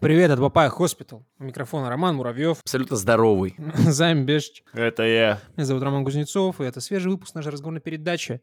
Привет 0.00 0.30
от 0.30 0.40
Papaya 0.40 0.70
Hospital. 0.70 1.26
У 1.38 1.44
микрофона 1.44 1.90
Роман 1.90 2.16
Муравьев. 2.16 2.60
Абсолютно 2.62 2.96
здоровый. 2.96 3.54
Займ 3.76 4.24
Бешч. 4.24 4.62
Это 4.72 5.02
я. 5.02 5.40
Меня 5.58 5.66
зовут 5.66 5.82
Роман 5.82 6.04
Кузнецов, 6.04 6.58
и 6.58 6.64
это 6.64 6.80
свежий 6.80 7.10
выпуск 7.10 7.34
нашей 7.34 7.52
разговорной 7.52 7.82
передачи. 7.82 8.40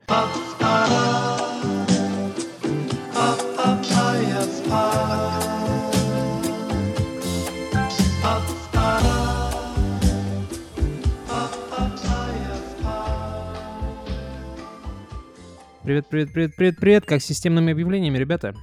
Привет, 15.83 16.05
привет, 16.07 16.33
привет, 16.33 16.55
привет, 16.55 16.75
привет. 16.79 17.05
Как 17.07 17.19
с 17.19 17.25
системными 17.25 17.71
объявлениями, 17.71 18.19
ребята? 18.19 18.53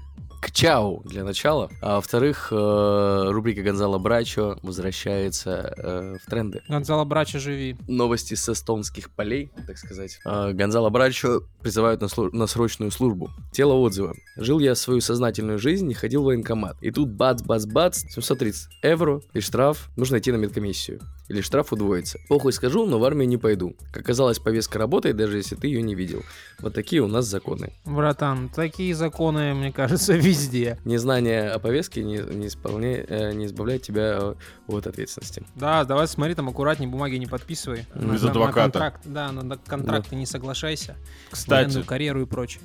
К 0.55 0.57
чау 0.57 1.03
для 1.05 1.25
начала. 1.25 1.69
А 1.83 1.97
во-вторых, 1.97 2.49
э, 2.53 3.25
рубрика 3.31 3.63
Гонзало 3.63 3.99
Брачо 3.99 4.57
возвращается 4.63 5.75
э, 5.77 6.17
в 6.23 6.31
тренды. 6.31 6.63
Гонзало 6.69 7.05
Брача, 7.05 7.41
живи. 7.41 7.77
Новости 7.89 8.35
с 8.35 8.49
эстонских 8.49 9.11
полей, 9.11 9.51
так 9.67 9.77
сказать. 9.79 10.21
А, 10.25 10.53
Гонзало 10.53 10.91
Брачо 10.91 11.41
призывают 11.61 12.01
на, 12.03 12.05
слу- 12.05 12.31
на 12.33 12.47
срочную 12.47 12.93
службу. 12.93 13.31
Тело 13.53 13.73
отзыва. 13.73 14.15
Жил 14.37 14.61
я 14.61 14.77
свою 14.77 15.01
сознательную 15.01 15.59
жизнь, 15.59 15.89
не 15.89 15.95
ходил 15.95 16.23
в 16.23 16.27
военкомат. 16.27 16.77
И 16.81 16.93
тут 16.93 17.11
бац-бац-бац, 17.11 18.05
730 18.11 18.69
евро 18.85 19.23
и 19.33 19.41
штраф. 19.41 19.91
Нужно 19.97 20.19
идти 20.19 20.31
на 20.31 20.37
медкомиссию. 20.37 21.01
Или 21.29 21.41
штраф 21.41 21.73
удвоится. 21.73 22.19
Похуй 22.29 22.53
скажу, 22.53 22.85
но 22.85 22.99
в 22.99 23.05
армию 23.05 23.27
не 23.27 23.39
пойду. 23.39 23.75
Как 23.93 24.03
оказалось, 24.03 24.39
повестка 24.39 24.79
работает, 24.79 25.17
даже 25.17 25.39
если 25.39 25.55
ты 25.57 25.69
ее 25.69 25.81
не 25.81 25.95
видел. 25.95 26.23
Вот 26.59 26.75
такие 26.75 27.01
у 27.01 27.07
нас 27.07 27.25
законы. 27.25 27.73
Братан, 27.87 28.51
такие 28.51 28.95
законы, 28.95 29.55
мне 29.55 29.73
кажется, 29.73 30.13
везде. 30.17 30.79
Незнание 30.85 31.51
о 31.51 31.59
повестке 31.59 32.05
не, 32.05 32.19
не, 32.19 32.49
исполня- 32.49 33.07
э, 33.09 33.33
не 33.33 33.47
избавляет 33.47 33.81
тебя 33.83 34.19
э, 34.21 34.35
от 34.69 34.87
ответственности. 34.87 35.43
Да, 35.55 35.85
давай 35.85 36.07
смотри, 36.09 36.35
там 36.35 36.49
аккуратнее, 36.51 36.91
бумаги 36.91 37.17
не 37.17 37.27
подписывай. 37.27 37.87
Без 37.95 38.03
На- 38.03 38.07
на- 38.13 38.19
на 38.25 38.31
адвоката. 38.31 38.63
контракт, 38.63 39.01
да, 39.07 39.33
на, 39.33 39.43
на 39.43 39.57
контракты 39.57 40.17
не 40.17 40.27
соглашайся. 40.27 40.97
Кстати, 41.31 41.65
Военную 41.69 41.85
карьеру 41.87 42.21
и 42.23 42.27
прочее. 42.27 42.63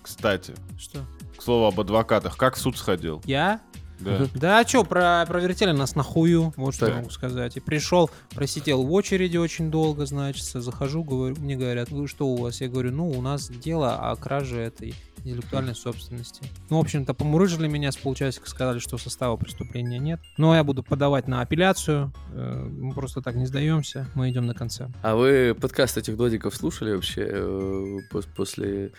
кстати, 0.00 0.54
Что? 0.78 1.00
к 1.36 1.42
слову 1.42 1.66
об 1.66 1.78
адвокатах. 1.78 2.36
Как 2.38 2.56
в 2.56 2.58
суд 2.58 2.76
сходил? 2.78 3.20
Я? 3.26 3.60
Да. 4.00 4.26
Да, 4.34 4.66
что, 4.66 4.84
про, 4.84 5.24
провертели 5.26 5.72
нас 5.72 5.94
на 5.94 6.02
хую, 6.02 6.52
вот 6.56 6.74
что 6.74 6.86
Так. 6.86 6.94
я 6.94 7.00
могу 7.00 7.10
сказать. 7.10 7.56
И 7.56 7.60
пришел, 7.60 8.10
просидел 8.34 8.84
в 8.84 8.92
очереди 8.92 9.36
очень 9.36 9.70
долго, 9.70 10.06
значит, 10.06 10.44
захожу, 10.44 11.02
говорю, 11.04 11.36
мне 11.38 11.56
говорят, 11.56 11.90
вы 11.90 12.06
что 12.06 12.26
у 12.28 12.36
вас? 12.36 12.60
Я 12.60 12.68
говорю, 12.68 12.92
ну, 12.92 13.08
у 13.10 13.20
нас 13.20 13.48
дело 13.48 14.10
о 14.10 14.16
краже 14.16 14.60
этой 14.60 14.94
интеллектуальной 15.18 15.74
собственности. 15.74 16.42
Ну, 16.70 16.78
в 16.78 16.80
общем-то, 16.80 17.12
помурыжили 17.12 17.66
меня 17.66 17.90
с 17.92 17.96
полчасика, 17.96 18.48
сказали, 18.48 18.78
что 18.78 18.98
состава 18.98 19.36
преступления 19.36 19.98
нет. 19.98 20.20
Но 20.36 20.54
я 20.54 20.62
буду 20.64 20.82
подавать 20.82 21.26
на 21.28 21.40
апелляцию, 21.40 22.12
э, 22.32 22.68
мы 22.70 22.94
просто 22.94 23.20
так 23.20 23.34
не 23.34 23.46
сдаемся, 23.46 24.06
мы 24.14 24.30
идем 24.30 24.46
на 24.46 24.54
конце. 24.54 24.88
А 25.02 25.16
вы 25.16 25.56
подкаст 25.60 25.98
этих 25.98 26.16
додиков 26.16 26.54
слушали 26.54 26.94
вообще 26.94 27.26
э, 27.28 27.98
пос- 28.12 28.28
после, 28.34 28.92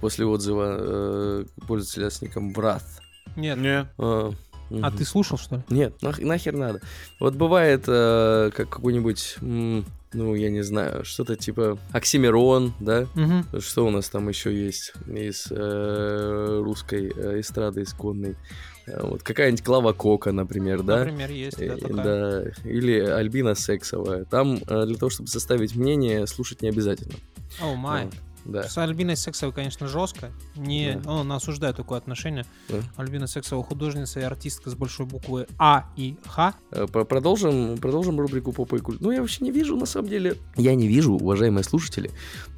после 0.00 0.24
отзыва 0.24 0.76
э, 0.78 1.44
пользователя 1.66 2.10
с 2.10 2.22
ником 2.22 2.52
Врат? 2.52 2.82
Нет. 3.36 3.58
Не. 3.58 3.86
А, 3.98 4.32
А 4.70 4.74
мгм. 4.74 4.96
ты 4.96 5.04
слушал, 5.04 5.38
что 5.38 5.56
ли? 5.56 5.62
Нет, 5.70 5.94
нах- 6.02 6.20
нахер 6.22 6.54
надо. 6.54 6.80
Вот 7.20 7.34
бывает 7.34 7.84
э, 7.86 8.50
как 8.54 8.68
какой-нибудь, 8.68 9.36
м, 9.40 9.84
ну, 10.12 10.34
я 10.34 10.50
не 10.50 10.62
знаю, 10.62 11.04
что-то 11.04 11.36
типа 11.36 11.78
Оксимирон, 11.92 12.72
да? 12.80 13.06
Угу. 13.14 13.60
Что 13.60 13.86
у 13.86 13.90
нас 13.90 14.08
там 14.08 14.28
еще 14.28 14.52
есть 14.54 14.92
из 15.06 15.46
э, 15.50 16.60
русской 16.64 17.12
э, 17.14 17.40
эстрады 17.40 17.82
исконной? 17.82 18.36
Э, 18.86 19.00
Вот 19.06 19.22
какая-нибудь 19.22 19.62
Клава 19.64 19.92
Кока, 19.92 20.32
например, 20.32 20.82
да? 20.82 20.98
Например, 21.04 21.30
есть, 21.30 21.58
да, 21.58 21.64
Э, 21.64 21.76
такая. 21.76 22.04
да, 22.04 22.42
или 22.68 22.98
Альбина 22.98 23.54
Сексовая. 23.54 24.24
Там 24.24 24.56
для 24.58 24.96
того, 24.96 25.10
чтобы 25.10 25.28
составить 25.28 25.76
мнение, 25.76 26.26
слушать 26.26 26.62
не 26.62 26.68
обязательно. 26.70 27.14
О, 27.62 27.74
май. 27.76 28.08
Да. 28.46 28.62
С 28.68 28.78
Альбиной 28.78 29.16
Сексовой, 29.16 29.52
конечно, 29.54 29.86
жестко. 29.88 30.30
Не, 30.56 31.00
Да. 31.02 31.12
он 31.12 31.32
осуждает 31.32 31.76
такое 31.76 31.98
отношение. 31.98 32.46
Да. 32.68 32.76
Альбина 32.96 33.26
Сексова 33.26 33.62
художница 33.64 34.20
и 34.20 34.22
артистка 34.22 34.70
с 34.70 34.74
большой 34.74 35.06
буквы 35.06 35.46
А 35.58 35.86
и 35.96 36.16
Х. 36.26 36.54
Э, 36.70 36.86
про- 36.86 37.04
Продолжим, 37.04 37.78
продолжим 37.78 38.20
рубрику 38.20 38.52
попа 38.52 38.76
и 38.76 38.78
культура. 38.80 39.04
Ну, 39.08 39.12
я 39.12 39.20
вообще 39.20 39.44
не 39.44 39.50
вижу, 39.50 39.76
на 39.76 39.86
самом 39.86 40.08
деле, 40.08 40.36
я 40.56 40.74
не 40.74 40.86
вижу, 40.86 41.14
уважаемые 41.14 41.64
слушатели, 41.64 42.10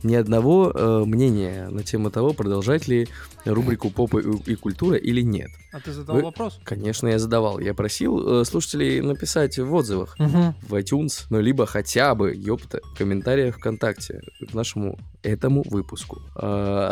ни 0.03 0.15
одного 0.15 0.71
э, 0.75 1.05
мнения 1.05 1.69
на 1.69 1.83
тему 1.83 2.11
того, 2.11 2.33
продолжать 2.33 2.87
ли 2.89 3.09
рубрику 3.45 3.91
попа 3.91 4.19
и, 4.19 4.53
и 4.53 4.55
культура 4.57 4.97
или 4.97 5.23
нет. 5.23 5.51
А 5.73 5.81
ты 5.81 5.93
задал 5.93 6.17
Вы- 6.17 6.23
вопрос? 6.23 6.61
Конечно, 6.65 7.09
я 7.09 7.19
задавал. 7.19 7.59
Я 7.61 7.75
просил 7.75 8.41
э, 8.41 8.45
слушателей 8.45 9.01
написать 9.01 9.59
в 9.59 9.75
отзывах 9.75 10.17
Угу. 10.19 10.55
в 10.69 10.75
iTunes, 10.75 11.25
ну, 11.31 11.41
либо 11.41 11.67
хотя 11.67 12.15
бы, 12.15 12.35
ёпта, 12.35 12.81
в 12.85 12.97
комментариях 12.99 13.57
ВКонтакте 13.57 14.21
к 14.51 14.55
нашему 14.55 14.99
этому 15.23 15.63
выпуску. 15.79 16.21
э, 16.37 16.41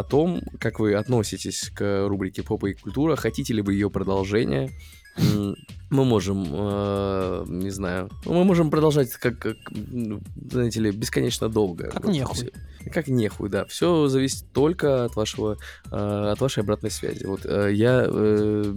о 0.00 0.02
том, 0.02 0.41
как 0.58 0.78
вы 0.80 0.94
относитесь 0.94 1.70
к 1.74 2.06
рубрике 2.08 2.42
«Попа 2.42 2.66
и 2.66 2.74
культура», 2.74 3.16
хотите 3.16 3.54
ли 3.54 3.62
вы 3.62 3.74
ее 3.74 3.88
продолжения. 3.91 4.70
М, 5.19 5.54
Мы 5.91 6.04
можем, 6.04 6.44
э, 6.50 7.44
не 7.48 7.70
знаю, 7.70 8.10
мы 8.24 8.44
можем 8.44 8.70
продолжать, 8.70 9.10
как, 9.12 9.38
как, 9.38 9.56
знаете 10.50 10.80
ли, 10.80 10.91
бесконечно 10.91 11.48
долго. 11.48 11.84
Как 11.91 12.04
Вот 12.04 12.12
нехуй. 12.12 12.50
Как 12.92 13.08
нехуй, 13.08 13.48
да. 13.48 13.64
Все 13.66 14.08
зависит 14.08 14.52
только 14.52 15.04
от 15.04 15.16
вашего, 15.16 15.56
э, 15.92 16.30
от 16.32 16.41
вашей 16.41 16.64
обратной 16.64 16.91
связи. 16.91 17.24
Вот 17.24 17.47
э, 17.47 17.70
я 17.72 18.04
э, 18.06 18.74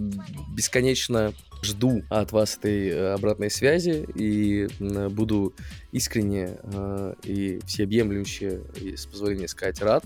бесконечно 0.56 1.34
жду 1.62 2.04
от 2.10 2.32
вас 2.32 2.58
этой 2.58 2.90
э, 2.90 3.14
обратной 3.14 3.50
связи 3.50 4.08
и 4.16 4.68
буду 5.10 5.54
искренне 5.92 6.58
э, 6.64 7.14
и 7.24 7.60
всеобъемлюще, 7.66 8.62
и, 8.76 8.96
с 8.96 9.06
позволения 9.06 9.48
сказать, 9.48 9.82
рад 9.82 10.06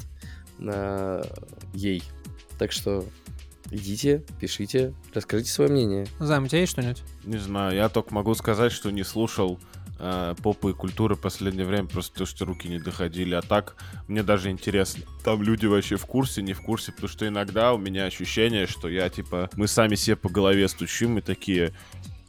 э, 0.60 1.24
ей. 1.74 2.04
Так 2.58 2.72
что 2.72 3.06
идите, 3.72 4.24
пишите, 4.40 4.94
расскажите 5.14 5.52
свое 5.52 5.70
мнение. 5.72 6.08
Займ, 6.20 6.46
у 6.46 6.48
тебя 6.48 6.62
есть 6.62 6.72
что-нибудь? 6.72 7.04
Не 7.24 7.38
знаю, 7.38 7.76
я 7.76 7.90
только 7.90 8.14
могу 8.14 8.34
сказать, 8.36 8.72
что 8.72 8.92
не 8.92 9.04
слушал 9.04 9.60
э, 10.04 10.36
попы 10.42 10.72
и 10.72 10.74
культуры 10.74 11.16
в 11.16 11.22
последнее 11.22 11.66
время, 11.66 11.88
просто 11.88 12.12
потому 12.12 12.28
что 12.28 12.46
руки 12.46 12.68
не 12.68 12.80
доходили. 12.80 13.36
А 13.36 13.42
так, 13.42 13.76
мне 14.08 14.22
даже 14.22 14.52
интересно, 14.52 15.04
там 15.24 15.42
люди 15.42 15.66
вообще 15.66 15.96
в 15.96 16.06
курсе, 16.06 16.42
не 16.42 16.54
в 16.54 16.62
курсе, 16.62 16.92
потому 16.92 17.10
что 17.10 17.28
иногда 17.28 17.74
у 17.74 17.78
меня 17.78 18.06
ощущение, 18.06 18.68
что 18.68 18.90
я, 18.90 19.10
типа, 19.10 19.50
мы 19.56 19.68
сами 19.68 19.96
себе 19.96 20.16
по 20.16 20.30
голове 20.30 20.68
стучим 20.68 21.18
и 21.18 21.22
такие, 21.22 21.74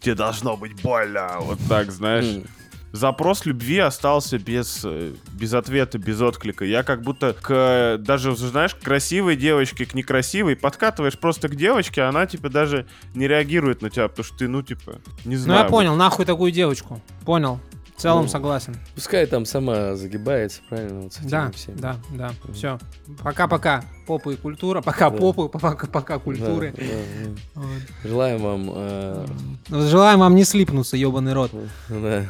тебе 0.01 0.15
должно 0.15 0.57
быть 0.57 0.81
больно, 0.83 1.39
вот 1.41 1.59
так, 1.69 1.91
знаешь. 1.91 2.45
Запрос 2.95 3.45
любви 3.45 3.79
остался 3.81 4.39
без, 4.39 4.83
э, 4.85 5.15
без 5.33 5.53
ответа, 5.53 5.99
без 5.99 6.21
отклика. 6.21 6.65
Я 6.65 6.85
как 6.85 7.03
будто 7.03 7.33
к, 7.33 7.97
даже, 7.99 8.37
знаешь, 8.37 8.77
к 8.77 8.79
красивой 8.79 9.35
девочке, 9.35 9.85
к 9.85 9.95
некрасивой, 9.95 10.55
подкатываешь 10.55 11.19
просто 11.19 11.49
к 11.49 11.57
девочке, 11.57 12.03
а 12.03 12.09
она, 12.11 12.25
типа, 12.27 12.51
даже 12.51 12.87
не 13.17 13.27
реагирует 13.27 13.83
на 13.83 13.91
тебя, 13.91 14.07
потому 14.07 14.25
что 14.25 14.37
ты, 14.37 14.47
ну, 14.47 14.63
типа, 14.63 15.01
не 15.25 15.35
Ну, 15.35 15.43
знаю. 15.43 15.65
я 15.65 15.69
понял, 15.69 15.97
нахуй 15.97 16.25
такую 16.25 16.53
девочку. 16.53 17.01
Понял. 17.25 17.59
В 17.97 18.01
целом 18.01 18.25
Ну, 18.25 18.29
согласен. 18.29 18.77
Пускай 18.95 19.25
там 19.27 19.47
сама 19.47 19.95
загибается, 19.95 20.61
правильно, 20.69 21.03
вот 21.03 21.13
Да, 21.23 21.51
всеми. 21.53 21.77
да, 21.77 21.97
да. 22.11 22.33
Мгм. 22.45 22.55
Все. 22.55 22.79
Пока-пока. 23.23 23.85
Попа 24.07 24.31
и 24.31 24.37
культура. 24.37 24.83
Пока 24.83 25.11
Да. 25.11 25.17
попы, 25.17 25.49
пока, 25.49 25.87
пока 25.87 26.15
Да, 26.15 26.21
культуры. 26.21 26.75
да, 26.77 26.83
да. 26.85 27.61
Вот. 27.63 27.67
Желаем 28.03 28.43
вам... 28.43 28.71
э, 28.75 29.27
Ну, 29.69 29.89
Желаем 29.89 30.19
вам 30.19 30.35
не 30.35 30.45
слипнуться, 30.45 30.97
ебаный 30.97 31.33
рот. 31.35 31.53
да, 31.89 32.25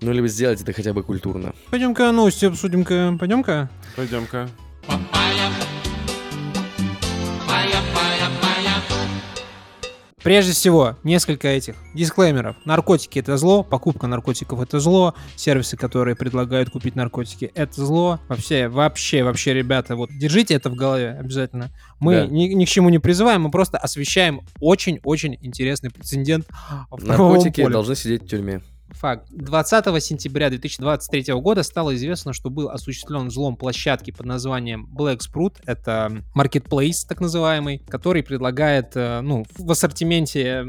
ну, 0.00 0.12
либо 0.12 0.26
сделать 0.28 0.60
это 0.60 0.72
хотя 0.72 0.92
бы 0.94 1.02
культурно. 1.02 1.54
Пойдем-ка 1.70 2.10
новости 2.10 2.46
обсудим-ка. 2.46 3.16
Пойдем-ка. 3.20 3.68
Пойдем-ка. 3.94 4.48
Прежде 10.24 10.52
всего, 10.52 10.96
несколько 11.04 11.48
этих 11.48 11.74
дисклеймеров. 11.94 12.56
Наркотики 12.64 13.18
это 13.18 13.36
зло, 13.36 13.62
покупка 13.62 14.06
наркотиков 14.06 14.58
это 14.58 14.80
зло, 14.80 15.14
сервисы, 15.36 15.76
которые 15.76 16.16
предлагают 16.16 16.70
купить 16.70 16.96
наркотики 16.96 17.52
это 17.54 17.84
зло. 17.84 18.18
Вообще, 18.28 18.68
вообще, 18.68 19.22
вообще, 19.22 19.52
ребята, 19.52 19.96
вот 19.96 20.08
держите 20.18 20.54
это 20.54 20.70
в 20.70 20.76
голове 20.76 21.10
обязательно. 21.20 21.70
Мы 22.00 22.14
Да. 22.14 22.26
ни, 22.26 22.44
ни 22.54 22.64
к 22.64 22.68
чему 22.68 22.88
не 22.88 22.98
призываем, 22.98 23.42
мы 23.42 23.50
просто 23.50 23.76
освещаем 23.76 24.40
очень-очень 24.60 25.36
интересный 25.42 25.90
прецедент 25.90 26.46
в 26.90 27.04
Наркотики 27.04 27.60
поле. 27.60 27.72
должны 27.74 27.94
сидеть 27.94 28.22
в 28.22 28.26
тюрьме. 28.26 28.62
Факт. 28.90 29.28
20 29.30 30.02
сентября 30.02 30.50
2023 30.50 31.34
года 31.34 31.62
стало 31.62 31.94
известно, 31.94 32.32
что 32.32 32.50
был 32.50 32.68
осуществлен 32.68 33.28
взлом 33.28 33.56
площадки 33.56 34.10
под 34.10 34.26
названием 34.26 34.88
Black 34.94 35.18
Sprout. 35.18 35.56
Это 35.66 36.22
marketplace, 36.36 37.06
так 37.08 37.20
называемый, 37.20 37.78
который 37.88 38.22
предлагает, 38.22 38.92
э, 38.94 39.20
ну, 39.20 39.44
в 39.56 39.70
ассортименте 39.70 40.64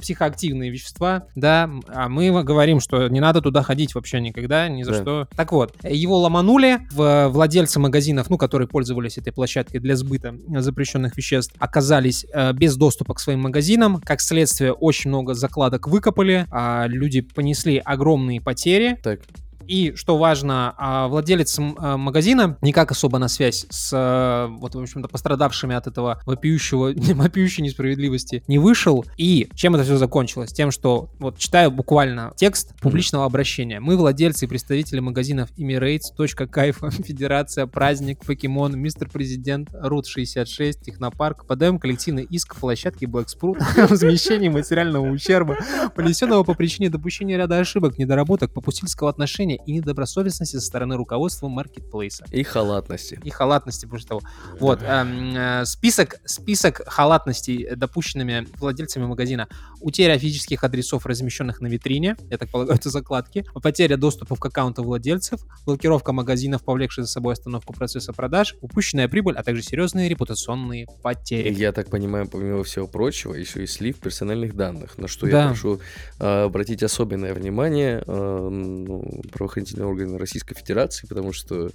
психоактивные 0.00 0.70
вещества, 0.70 1.26
да, 1.34 1.70
а 1.88 2.08
мы 2.08 2.42
говорим, 2.44 2.80
что 2.80 3.08
не 3.08 3.20
надо 3.20 3.40
туда 3.40 3.62
ходить 3.62 3.94
вообще 3.94 4.20
никогда, 4.20 4.68
ни 4.68 4.82
за 4.82 4.92
Да. 4.92 5.02
что. 5.02 5.28
Так 5.36 5.52
вот, 5.52 5.74
его 5.84 6.18
ломанули, 6.18 6.78
в 6.92 7.28
владельцы 7.28 7.78
магазинов, 7.80 8.30
ну, 8.30 8.38
которые 8.38 8.68
пользовались 8.68 9.18
этой 9.18 9.32
площадкой 9.32 9.78
для 9.78 9.96
сбыта 9.96 10.34
запрещенных 10.58 11.16
веществ, 11.16 11.54
оказались 11.58 12.26
э, 12.32 12.52
без 12.52 12.76
доступа 12.76 13.14
к 13.14 13.20
своим 13.20 13.40
магазинам. 13.40 14.00
Как 14.00 14.20
следствие, 14.20 14.72
очень 14.72 15.10
много 15.10 15.34
закладок 15.34 15.88
выкопали, 15.88 16.46
а 16.50 16.86
люди 16.86 17.23
понесли 17.34 17.78
огромные 17.78 18.40
потери. 18.40 18.98
Так, 19.02 19.20
И, 19.66 19.94
что 19.96 20.16
важно, 20.18 20.74
а, 20.76 21.08
владелец 21.08 21.58
а, 21.58 21.96
магазина 21.96 22.58
никак 22.60 22.90
особо 22.90 23.18
на 23.18 23.28
связь 23.28 23.66
с, 23.70 23.92
э, 23.92 24.48
вот, 24.58 24.74
в 24.74 24.80
общем-то, 24.80 25.08
пострадавшими 25.08 25.74
от 25.74 25.86
этого 25.86 26.20
вопиющего, 26.26 26.92
вопиющей 27.14 27.62
несправедливости 27.62 28.42
не 28.48 28.58
вышел. 28.58 29.04
И 29.16 29.48
чем 29.54 29.74
это 29.74 29.84
все 29.84 29.96
закончилось? 29.96 30.52
Тем, 30.52 30.70
что, 30.70 31.10
вот, 31.18 31.38
читаю 31.38 31.70
буквально 31.70 32.32
текст 32.36 32.74
публичного 32.80 33.24
обращения. 33.24 33.80
Мы, 33.80 33.96
владельцы 33.96 34.44
и 34.44 34.48
представители 34.48 35.00
магазинов 35.00 35.50
Emirates, 35.56 36.14
Точка 36.16 36.46
Кайфа, 36.46 36.90
Федерация, 36.90 37.66
Праздник, 37.66 38.24
Покемон, 38.24 38.78
Мистер 38.78 39.08
Президент, 39.10 39.70
Рут 39.72 40.06
66, 40.06 40.82
Технопарк, 40.82 41.46
подаем 41.46 41.78
коллективный 41.78 42.24
иск 42.24 42.56
площадке 42.56 43.06
Black 43.06 43.26
Sprout 43.26 43.62
о 43.76 43.86
возмещении 43.88 44.48
материального 44.48 45.06
ущерба, 45.10 45.58
понесенного 45.94 46.44
по 46.44 46.54
причине 46.54 46.90
допущения 46.90 47.36
ряда 47.36 47.58
ошибок, 47.58 47.98
недоработок, 47.98 48.52
попустительского 48.52 49.10
отношения 49.10 49.53
и 49.56 49.72
недобросовестности 49.72 50.56
со 50.56 50.62
стороны 50.62 50.96
руководства 50.96 51.48
маркетплейса. 51.48 52.24
и 52.30 52.42
халатности. 52.42 53.20
И 53.22 53.30
халатности, 53.30 53.86
больше 53.86 54.06
того. 54.06 54.20
Вот, 54.60 54.80
эм, 54.82 55.34
э, 55.36 55.64
список, 55.64 56.16
список 56.24 56.82
халатностей, 56.86 57.64
э, 57.64 57.76
допущенными 57.76 58.46
владельцами 58.58 59.06
магазина. 59.06 59.48
Утеря 59.80 60.18
физических 60.18 60.64
адресов, 60.64 61.06
размещенных 61.06 61.60
на 61.60 61.66
витрине, 61.66 62.16
я 62.30 62.38
так 62.38 62.50
полагаю, 62.50 62.78
это 62.78 62.90
закладки. 62.90 63.44
Потеря 63.62 63.96
доступа 63.96 64.36
к 64.36 64.44
аккаунту 64.46 64.82
владельцев. 64.82 65.40
Блокировка 65.66 66.12
магазинов, 66.12 66.64
повлекшая 66.64 67.04
за 67.04 67.10
собой 67.12 67.34
остановку 67.34 67.72
процесса 67.74 68.12
продаж. 68.12 68.54
Упущенная 68.60 69.08
прибыль, 69.08 69.34
а 69.36 69.42
также 69.42 69.62
серьезные 69.62 70.08
репутационные 70.08 70.86
потери. 71.02 71.52
Я 71.54 71.72
так 71.72 71.90
понимаю, 71.90 72.28
помимо 72.28 72.62
всего 72.64 72.86
прочего, 72.86 73.34
еще 73.34 73.62
и 73.64 73.66
слив 73.66 73.98
персональных 73.98 74.54
данных, 74.54 74.98
на 74.98 75.08
что 75.08 75.26
Да. 75.26 75.42
я 75.42 75.48
прошу 75.48 75.80
э, 76.18 76.44
обратить 76.44 76.82
особенное 76.82 77.34
внимание 77.34 78.02
э, 78.06 78.48
ну, 78.50 79.22
правоохранительные 79.48 79.86
органы 79.86 80.18
Российской 80.18 80.54
Федерации, 80.54 81.06
потому 81.06 81.32
что, 81.32 81.70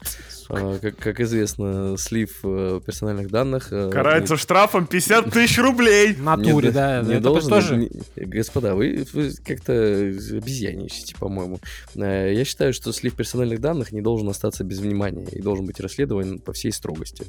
э, 0.50 0.80
как, 0.82 0.96
как 0.98 1.20
известно, 1.20 1.98
слив 1.98 2.40
э, 2.44 2.82
персональных 2.86 3.30
данных... 3.30 3.68
э, 3.72 3.90
Карается 3.92 4.38
штрафом 4.38 4.88
50 4.88 5.32
тысяч 5.32 5.58
рублей. 5.60 6.14
В 6.14 6.24
натуре, 6.24 6.68
не- 6.70 6.74
да. 6.74 7.02
не 7.02 7.14
это 7.14 7.22
должен- 7.24 7.50
тоже... 7.50 7.78
не- 7.78 7.90
господа, 8.26 8.76
вы, 8.76 9.06
вы 9.14 9.32
как-то 9.46 9.74
обезьяничаете, 9.74 11.16
по-моему. 11.18 11.60
Э, 11.96 12.34
Я 12.34 12.44
считаю, 12.46 12.74
что 12.74 12.92
слив 12.92 13.14
персональных 13.16 13.60
данных 13.62 13.92
не 13.92 14.02
должен 14.02 14.28
остаться 14.30 14.64
без 14.64 14.80
внимания 14.80 15.28
и 15.32 15.42
должен 15.42 15.66
быть 15.66 15.80
расследован 15.80 16.40
по 16.40 16.54
всей 16.54 16.72
строгости. 16.72 17.26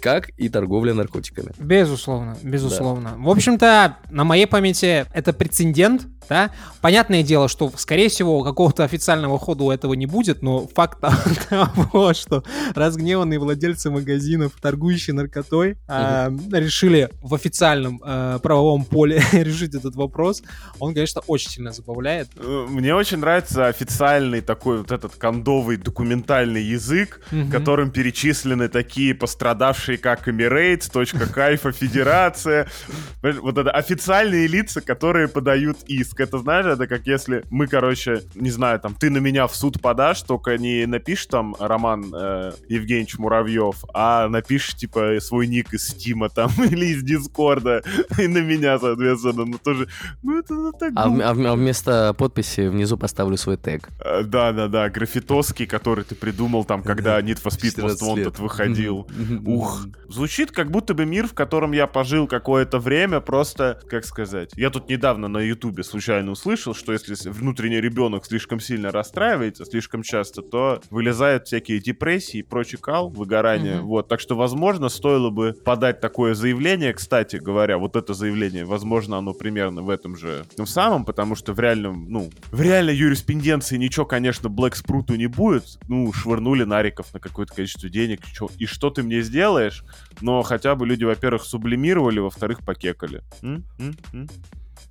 Как 0.00 0.30
и 0.36 0.48
торговля 0.48 0.94
наркотиками. 0.94 1.52
Безусловно, 1.58 2.36
безусловно. 2.42 3.14
В 3.18 3.28
общем-то, 3.28 3.98
на 4.10 4.24
моей 4.24 4.46
памяти 4.46 5.06
это 5.14 5.32
прецедент, 5.32 6.06
да. 6.28 6.50
Понятное 6.80 7.22
дело, 7.22 7.48
что, 7.48 7.72
скорее 7.76 8.08
всего, 8.08 8.42
какого-то 8.42 8.84
официального 8.84 9.38
хода 9.38 9.64
у 9.64 9.70
этого 9.70 9.94
не 9.94 10.06
будет, 10.06 10.42
но 10.42 10.66
факт 10.66 10.98
того, 11.48 12.14
что 12.14 12.44
разгневанные 12.74 13.38
владельцы 13.38 13.90
магазинов, 13.90 14.52
торгующие 14.60 15.14
наркотой, 15.14 15.76
а, 15.88 16.30
решили 16.52 17.10
в 17.22 17.34
официальном 17.34 18.00
а, 18.02 18.38
правовом 18.38 18.84
поле 18.84 19.22
решить 19.32 19.74
этот 19.74 19.94
вопрос, 19.96 20.42
он, 20.78 20.94
конечно, 20.94 21.22
очень 21.26 21.50
сильно 21.50 21.72
забавляет. 21.72 22.28
Э, 22.36 22.66
Мне 22.68 22.94
очень 22.94 23.18
нравится 23.18 23.66
официальный 23.66 24.40
такой 24.40 24.78
вот 24.78 24.90
этот 24.90 25.16
кондовый 25.16 25.76
документальный 25.76 26.62
язык, 26.62 27.20
которым 27.50 27.90
перечислены 27.90 28.68
такие 28.68 29.14
пострадавшие, 29.14 29.98
как 29.98 30.28
Emirates, 30.28 30.90
Точка 30.92 31.26
Кайфа, 31.26 31.72
Федерация. 31.72 32.68
Вот 33.22 33.58
это 33.58 33.70
официальные 33.70 34.46
лица, 34.46 34.80
которые 34.80 35.28
подают 35.28 35.78
иск. 35.86 36.13
Это, 36.20 36.38
знаешь, 36.38 36.66
это 36.66 36.86
как 36.86 37.06
если 37.06 37.44
мы, 37.50 37.66
короче, 37.66 38.22
не 38.34 38.50
знаю, 38.50 38.80
там, 38.80 38.94
ты 38.94 39.10
на 39.10 39.18
меня 39.18 39.46
в 39.46 39.54
суд 39.54 39.80
подашь, 39.80 40.22
только 40.22 40.58
не 40.58 40.86
напишешь 40.86 41.26
там 41.26 41.56
Роман 41.58 42.12
э, 42.14 42.52
Евгеньевич 42.68 43.18
Муравьев, 43.18 43.84
а 43.92 44.28
напишешь, 44.28 44.74
типа, 44.74 45.16
свой 45.20 45.46
ник 45.46 45.72
из 45.72 45.88
Стима 45.88 46.28
там 46.28 46.50
или 46.58 46.86
из 46.86 47.02
Дискорда, 47.02 47.82
и 48.18 48.26
на 48.26 48.38
меня, 48.38 48.78
соответственно, 48.78 49.44
ну 49.44 49.58
тоже, 49.58 49.88
ну 50.22 50.38
это 50.38 50.54
ну, 50.54 50.72
так 50.72 50.92
А, 50.96 51.06
а 51.06 51.34
а 51.34 51.56
вместо 51.56 52.14
подписи 52.14 52.68
внизу 52.68 52.96
поставлю 52.96 53.36
свой 53.36 53.56
тег. 53.56 53.88
Э, 54.00 54.22
Да-да-да, 54.22 54.88
граффитоский, 54.88 55.66
который 55.66 56.04
ты 56.04 56.14
придумал 56.14 56.64
там, 56.64 56.82
когда 56.82 57.20
Need 57.20 57.42
for 57.42 57.50
Speed 57.50 57.76
14 57.76 58.02
Most. 58.02 58.16
Wanted 58.16 58.40
выходил. 58.40 59.08
Ух, 59.44 59.86
звучит 60.08 60.50
как 60.50 60.70
будто 60.70 60.94
бы 60.94 61.06
мир, 61.06 61.26
в 61.26 61.34
котором 61.34 61.72
я 61.72 61.86
пожил 61.86 62.26
какое-то 62.26 62.78
время, 62.78 63.20
просто, 63.20 63.80
как 63.88 64.04
сказать, 64.04 64.50
я 64.56 64.70
тут 64.70 64.88
недавно 64.88 65.28
на 65.28 65.38
ютубе 65.38 65.82
случайно 65.82 66.03
услышал, 66.12 66.74
что 66.74 66.92
если 66.92 67.14
внутренний 67.30 67.80
ребенок 67.80 68.26
слишком 68.26 68.60
сильно 68.60 68.90
расстраивается, 68.90 69.64
слишком 69.64 70.02
часто, 70.02 70.42
то 70.42 70.80
вылезают 70.90 71.46
всякие 71.46 71.80
депрессии 71.80 72.38
и 72.38 72.42
прочий 72.42 72.76
кал, 72.76 73.08
выгорание, 73.10 73.78
Мгм. 73.78 73.86
вот, 73.86 74.08
так 74.08 74.20
что, 74.20 74.36
возможно, 74.36 74.88
стоило 74.88 75.30
бы 75.30 75.54
подать 75.64 76.00
такое 76.00 76.34
заявление, 76.34 76.92
кстати 76.92 77.36
говоря, 77.36 77.78
вот 77.78 77.96
это 77.96 78.14
заявление, 78.14 78.64
возможно, 78.64 79.16
оно 79.18 79.32
примерно 79.34 79.82
в 79.82 79.90
этом 79.90 80.16
же 80.16 80.44
том 80.56 80.66
самом, 80.66 81.04
потому 81.04 81.34
что 81.36 81.52
в 81.52 81.60
реальном, 81.60 82.06
ну, 82.08 82.30
в 82.52 82.60
реальной 82.60 82.94
юриспруденции 82.96 83.76
ничего, 83.76 84.04
конечно, 84.06 84.48
Блэк 84.48 84.74
Спруту 84.76 85.14
не 85.16 85.26
будет, 85.26 85.64
ну, 85.88 86.12
швырнули 86.12 86.64
нариков 86.64 87.12
на 87.14 87.20
какое-то 87.20 87.54
количество 87.54 87.88
денег, 87.88 88.20
чё- 88.26 88.50
и 88.58 88.66
что 88.66 88.90
ты 88.90 89.02
мне 89.02 89.22
сделаешь? 89.22 89.84
Но 90.20 90.42
хотя 90.42 90.74
бы 90.74 90.86
люди, 90.86 91.04
во-первых, 91.04 91.44
сублимировали, 91.44 92.18
во-вторых, 92.18 92.60
покекали. 92.64 93.22
М? 93.42 93.64
М? 93.78 93.94
М? 94.12 94.28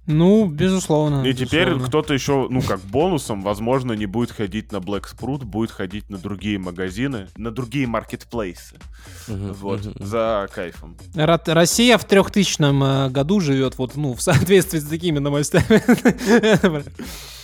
Ну, 0.06 0.48
безусловно. 0.48 1.24
И 1.26 1.34
теперь 1.34 1.66
безусловно. 1.66 1.88
кто-то 1.88 2.14
еще, 2.14 2.48
ну, 2.50 2.62
как 2.62 2.82
бонусом, 2.82 3.42
возможно, 3.42 3.94
не 3.94 4.06
будет 4.06 4.32
ходить 4.32 4.72
на 4.72 4.78
Black 4.78 5.04
Sprout, 5.04 5.46
будет 5.46 5.72
ходить 5.72 6.10
на 6.10 6.18
другие 6.18 6.60
магазины, 6.60 7.28
на 7.38 7.52
другие 7.52 7.88
маркетплейсы. 7.88 8.78
Вот, 9.28 9.82
за 9.96 10.50
кайфом. 10.54 10.98
Россия 11.16 11.98
в 11.98 12.06
3000 12.06 13.08
э, 13.08 13.10
году 13.10 13.40
живет 13.40 13.78
вот, 13.78 13.96
ну, 13.96 14.14
в 14.14 14.22
соответствии 14.22 14.80
с 14.80 14.86
такими 14.86 15.20
новостями. 15.20 15.82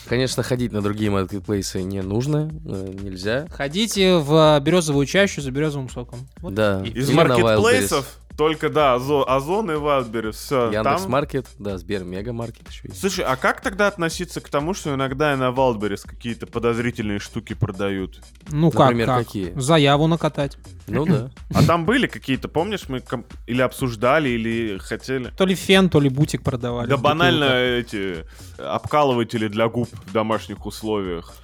Конечно, 0.09 0.41
ходить 0.41 0.71
на 0.71 0.81
другие 0.81 1.11
маркетплейсы 1.11 1.83
не 1.83 2.01
нужно, 2.01 2.49
э, 2.65 2.93
нельзя. 2.99 3.45
Ходите 3.51 4.17
в 4.17 4.59
березовую 4.59 5.05
чащу 5.05 5.41
за 5.41 5.51
березовым 5.51 5.87
соком. 5.87 6.27
Вот. 6.37 6.55
Да. 6.55 6.81
Из 6.83 7.11
маркетплейсов 7.11 8.17
только, 8.39 8.69
да, 8.69 8.95
Озо- 8.95 9.25
Озон 9.27 9.69
и 9.69 9.73
Wildberries, 9.73 10.31
все. 10.31 10.71
Яндекс 10.71 11.07
Маркет, 11.07 11.45
да, 11.59 11.77
Сбер 11.77 12.05
Мега 12.05 12.31
Маркет 12.31 12.69
еще 12.69 12.87
есть. 12.87 13.01
Слушай, 13.01 13.25
а 13.25 13.35
как 13.35 13.59
тогда 13.59 13.87
относиться 13.87 14.39
к 14.39 14.47
тому, 14.47 14.73
что 14.73 14.93
иногда 14.95 15.33
и 15.33 15.35
на 15.35 15.49
Wildberries 15.49 16.07
какие-то 16.07 16.47
подозрительные 16.47 17.19
штуки 17.19 17.53
продают? 17.53 18.21
Ну 18.49 18.71
как, 18.71 18.79
Например, 18.91 19.07
как? 19.07 19.17
какие? 19.27 19.51
Заяву 19.59 20.07
накатать. 20.07 20.57
Ну 20.87 21.05
да. 21.05 21.31
А 21.53 21.63
там 21.63 21.83
были 21.85 22.07
какие-то, 22.07 22.47
помнишь, 22.47 22.87
мы 22.87 23.01
ком- 23.01 23.25
или 23.45 23.61
обсуждали, 23.61 24.29
или 24.29 24.77
хотели? 24.77 25.31
То 25.35 25.45
ли 25.45 25.53
фен, 25.53 25.89
то 25.89 25.99
ли 25.99 26.07
бутик 26.07 26.41
продавали. 26.41 26.87
Да 26.87 26.95
банально 26.95 27.43
эти 27.43 28.23
обкалыватели 28.57 29.49
для 29.49 29.67
губ 29.67 29.89
в 30.05 30.13
домашних 30.13 30.65
условиях. 30.65 31.35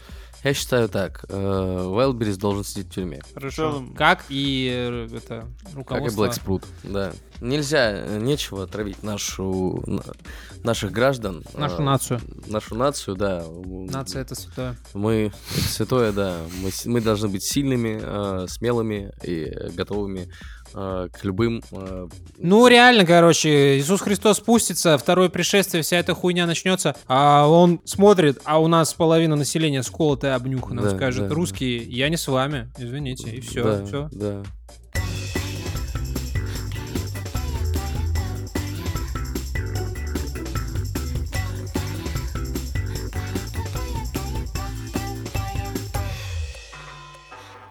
Я 0.46 0.54
считаю 0.54 0.88
так. 0.90 1.26
Wildberries 1.28 2.38
должен 2.38 2.64
сидеть 2.64 2.86
в 2.86 2.92
тюрьме. 2.92 3.20
Хорошо. 3.34 3.84
Как 3.98 4.26
и 4.30 4.70
э, 4.72 5.08
это 5.12 5.48
Как 5.64 5.74
и 5.74 5.76
руководство. 6.06 6.28
Sprout, 6.28 6.64
да. 6.84 7.14
Нельзя, 7.42 8.06
э, 8.06 8.20
нечего 8.20 8.68
травить 8.68 9.02
нашу, 9.02 9.84
на- 9.88 10.04
наших 10.64 10.92
граждан. 10.92 11.44
Нашу 11.56 11.78
э, 11.78 11.82
нацию. 11.82 12.22
Нашу 12.46 12.76
нацию, 12.76 13.16
да. 13.16 13.44
Нация 13.66 14.22
это 14.22 14.36
святое. 14.36 14.78
Мы, 14.94 15.32
это 15.58 15.68
святое, 15.68 16.12
да. 16.12 16.38
Мы, 16.62 16.70
мы 16.86 17.02
должны 17.02 17.28
быть 17.30 17.42
сильными, 17.44 18.00
э, 18.00 18.48
смелыми 18.48 19.14
и 19.24 19.52
готовыми 19.74 20.30
Э, 20.78 21.08
к 21.10 21.24
любым... 21.24 21.64
Э... 21.72 22.08
Ну, 22.38 22.68
реально, 22.68 23.06
короче, 23.06 23.80
Иисус 23.80 24.02
Христос 24.02 24.38
спустится, 24.38 24.98
второе 24.98 25.30
пришествие, 25.30 25.84
вся 25.84 25.96
эта 25.96 26.14
хуйня 26.14 26.46
начнется, 26.46 26.98
а 27.08 27.48
он 27.48 27.80
смотрит, 27.86 28.42
а 28.44 28.60
у 28.60 28.68
нас 28.68 28.94
половина 28.94 29.38
населения 29.38 29.84
сколотая, 29.84 30.36
обнюхана, 30.36 30.82
да, 30.82 30.90
скажет, 30.90 31.30
да, 31.30 31.34
русские, 31.34 31.80
да. 31.80 31.92
я 31.92 32.10
не 32.10 32.18
с 32.18 32.28
вами, 32.28 32.70
извините, 32.78 33.30
и 33.30 33.40
все, 33.40 33.64
да, 33.64 33.86
все. 33.86 34.10
Да. 34.12 34.44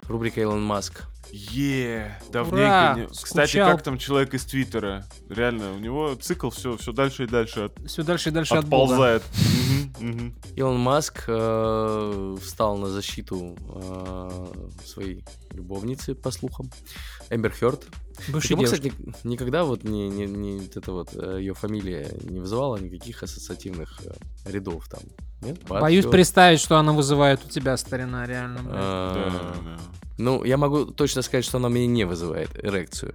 Рубрика 0.09 0.41
Илон 0.41 0.63
Маск. 0.63 1.03
Е, 1.53 2.17
давненько 2.33 2.95
не- 2.97 3.07
Кстати, 3.07 3.51
скучал. 3.51 3.73
как 3.73 3.83
там 3.83 3.99
человек 3.99 4.35
из 4.35 4.45
Твиттера? 4.45 5.05
Реально, 5.29 5.73
у 5.73 5.79
него 5.79 6.15
цикл 6.15 6.51
все, 6.51 6.77
все 6.77 6.93
дальше 6.93 7.25
и 7.25 7.27
дальше 7.27 7.61
от- 7.65 7.87
Все 7.89 8.03
дальше 8.05 8.29
и 8.29 8.33
дальше 8.33 8.55
от 8.55 8.65
отползает. 8.65 9.23
Мгм, 9.33 9.74
Илон 10.57 10.79
Маск 10.79 11.25
э, 11.29 12.37
встал 12.43 12.77
на 12.79 12.89
защиту 12.89 13.57
э, 13.69 14.47
своей 14.85 15.25
любовницы, 15.53 16.15
по 16.15 16.31
слухам, 16.31 16.71
Эмбер 17.31 17.53
Хёрд. 17.53 17.85
Бывшей 18.29 18.57
Почему, 18.57 18.63
девушки. 18.65 18.89
кстати, 18.91 19.17
ни- 19.25 19.31
никогда 19.33 19.65
вот 19.65 19.83
не, 19.85 20.09
не, 20.09 20.27
не 20.27 20.61
вот 20.61 20.77
это 20.77 20.93
вот 20.93 21.13
ее 21.39 21.53
фамилия 21.55 22.09
не 22.23 22.39
вызывала 22.41 22.77
никаких 22.77 23.23
ассоциативных 23.23 24.01
э, 24.05 24.13
рядов 24.51 24.87
там. 24.89 25.01
Нет? 25.43 25.63
Боюсь 25.69 26.05
Бадхёрд. 26.05 26.11
представить, 26.13 26.61
что 26.61 26.77
она 26.79 26.93
вызывает 26.93 27.45
у 27.45 27.49
тебя, 27.49 27.77
старина, 27.77 28.27
реально. 28.27 28.61
А, 28.67 29.15
Да, 29.55 29.61
да. 29.63 29.79
Ну, 30.17 30.45
я 30.45 30.57
могу 30.57 30.87
точно 30.87 31.23
сказать, 31.23 31.45
что 31.45 31.59
она 31.59 31.69
мне 31.69 31.87
не 31.89 32.05
вызывает 32.05 32.51
эрекцию. 32.65 33.15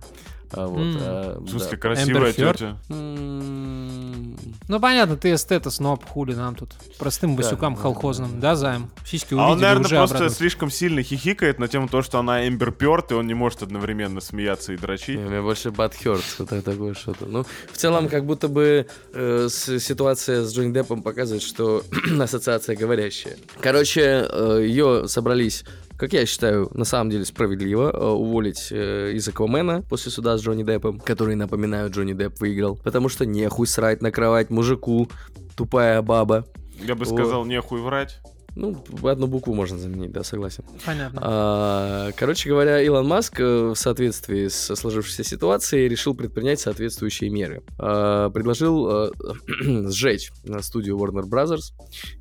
А, 0.52 0.68
вот, 0.68 0.80
М. 0.82 0.98
а, 1.00 1.40
В 1.40 1.48
смысле, 1.50 1.70
да. 1.72 1.78
красивая 1.78 2.32
Эмбер 2.32 2.34
тетя. 2.34 2.78
М, 2.90 4.38
Ну, 4.68 4.80
понятно, 4.80 5.16
ты 5.16 5.34
эстет, 5.34 5.72
сноб, 5.72 6.04
хули 6.06 6.34
нам 6.36 6.56
тут. 6.56 6.69
Простым 6.98 7.36
Да, 7.36 7.44
басюкам 7.44 7.76
да, 7.76 7.82
колхозным. 7.82 8.40
Да, 8.42 8.56
Займ? 8.58 8.90
Сиськи 9.06 9.34
А 9.34 9.38
увидели, 9.38 9.52
он, 9.54 9.60
наверное, 9.62 9.86
уже 9.86 9.96
просто 9.96 10.16
обрадовались. 10.16 10.38
слишком 10.38 10.70
сильно 10.70 11.02
хихикает 11.02 11.58
на 11.58 11.68
тему 11.70 11.88
того, 11.88 12.04
что 12.04 12.20
она 12.20 12.46
Эмбер 12.48 12.72
Пёрт, 12.74 13.12
и 13.12 13.16
он 13.16 13.26
не 13.26 13.34
может 13.34 13.64
одновременно 13.64 14.20
смеяться 14.20 14.74
и 14.74 14.78
дрочить. 14.78 15.18
У 15.18 15.22
меня 15.22 15.42
больше 15.42 15.72
Бадхёрд, 15.72 16.22
что-то 16.22 16.62
такое 16.62 16.94
что-то. 16.96 17.26
Ну, 17.26 17.46
в 17.72 17.78
целом, 17.78 18.10
как 18.10 18.26
будто 18.26 18.50
бы 18.50 18.86
э, 19.14 19.48
с- 19.50 19.80
ситуация 19.80 20.44
с 20.44 20.54
Джонни 20.54 20.74
Деппом 20.74 21.02
показывает, 21.02 21.42
что 21.42 21.84
ассоциация 22.20 22.76
говорящая. 22.76 23.38
Короче, 23.62 24.28
ее 24.62 25.08
собрались 25.08 25.64
как 25.98 26.14
я 26.14 26.26
считаю, 26.26 26.70
на 26.74 26.86
самом 26.86 27.10
деле 27.10 27.26
справедливо 27.26 27.92
э, 27.92 27.98
уволить 28.12 28.70
э, 28.72 29.12
из 29.16 29.28
Аквамена 29.28 29.82
после 29.82 30.14
суда 30.14 30.38
с 30.38 30.42
Джонни 30.42 30.64
Деппом, 30.64 30.98
который, 31.02 31.36
напоминаю, 31.36 31.90
Джонни 31.92 32.14
Депп 32.14 32.40
выиграл, 32.40 32.78
потому 32.78 33.10
что 33.10 33.26
нехуй 33.26 33.68
срать 33.68 34.02
на 34.02 34.10
кровать 34.10 34.50
мужику, 34.50 35.10
тупая 35.58 36.02
баба. 36.02 36.46
Я 36.80 36.96
бы 36.96 37.06
Вот. 37.06 37.14
сказал, 37.14 37.46
нехуй 37.46 37.82
врать. 37.82 38.20
Ну, 38.60 38.84
одну 39.08 39.28
букву 39.28 39.54
можно 39.54 39.78
заменить, 39.78 40.12
да, 40.12 40.24
согласен. 40.24 40.64
Понятно. 40.86 41.22
А, 41.24 42.12
Короче 42.18 42.50
говоря, 42.50 42.82
Илон 42.82 43.08
Маск 43.08 43.40
э, 43.40 43.70
в 43.70 43.76
соответствии 43.76 44.50
с 44.50 44.76
сложившейся 44.76 45.24
ситуацией 45.24 45.88
решил 45.88 46.14
предпринять 46.14 46.60
соответствующие 46.60 47.30
меры. 47.30 47.64
А, 47.78 48.30
Предложил 48.30 48.90
э, 48.90 49.12
сжечь 49.90 50.32
студию 50.62 50.98
Warner 50.98 51.24
Brothers, 51.24 51.72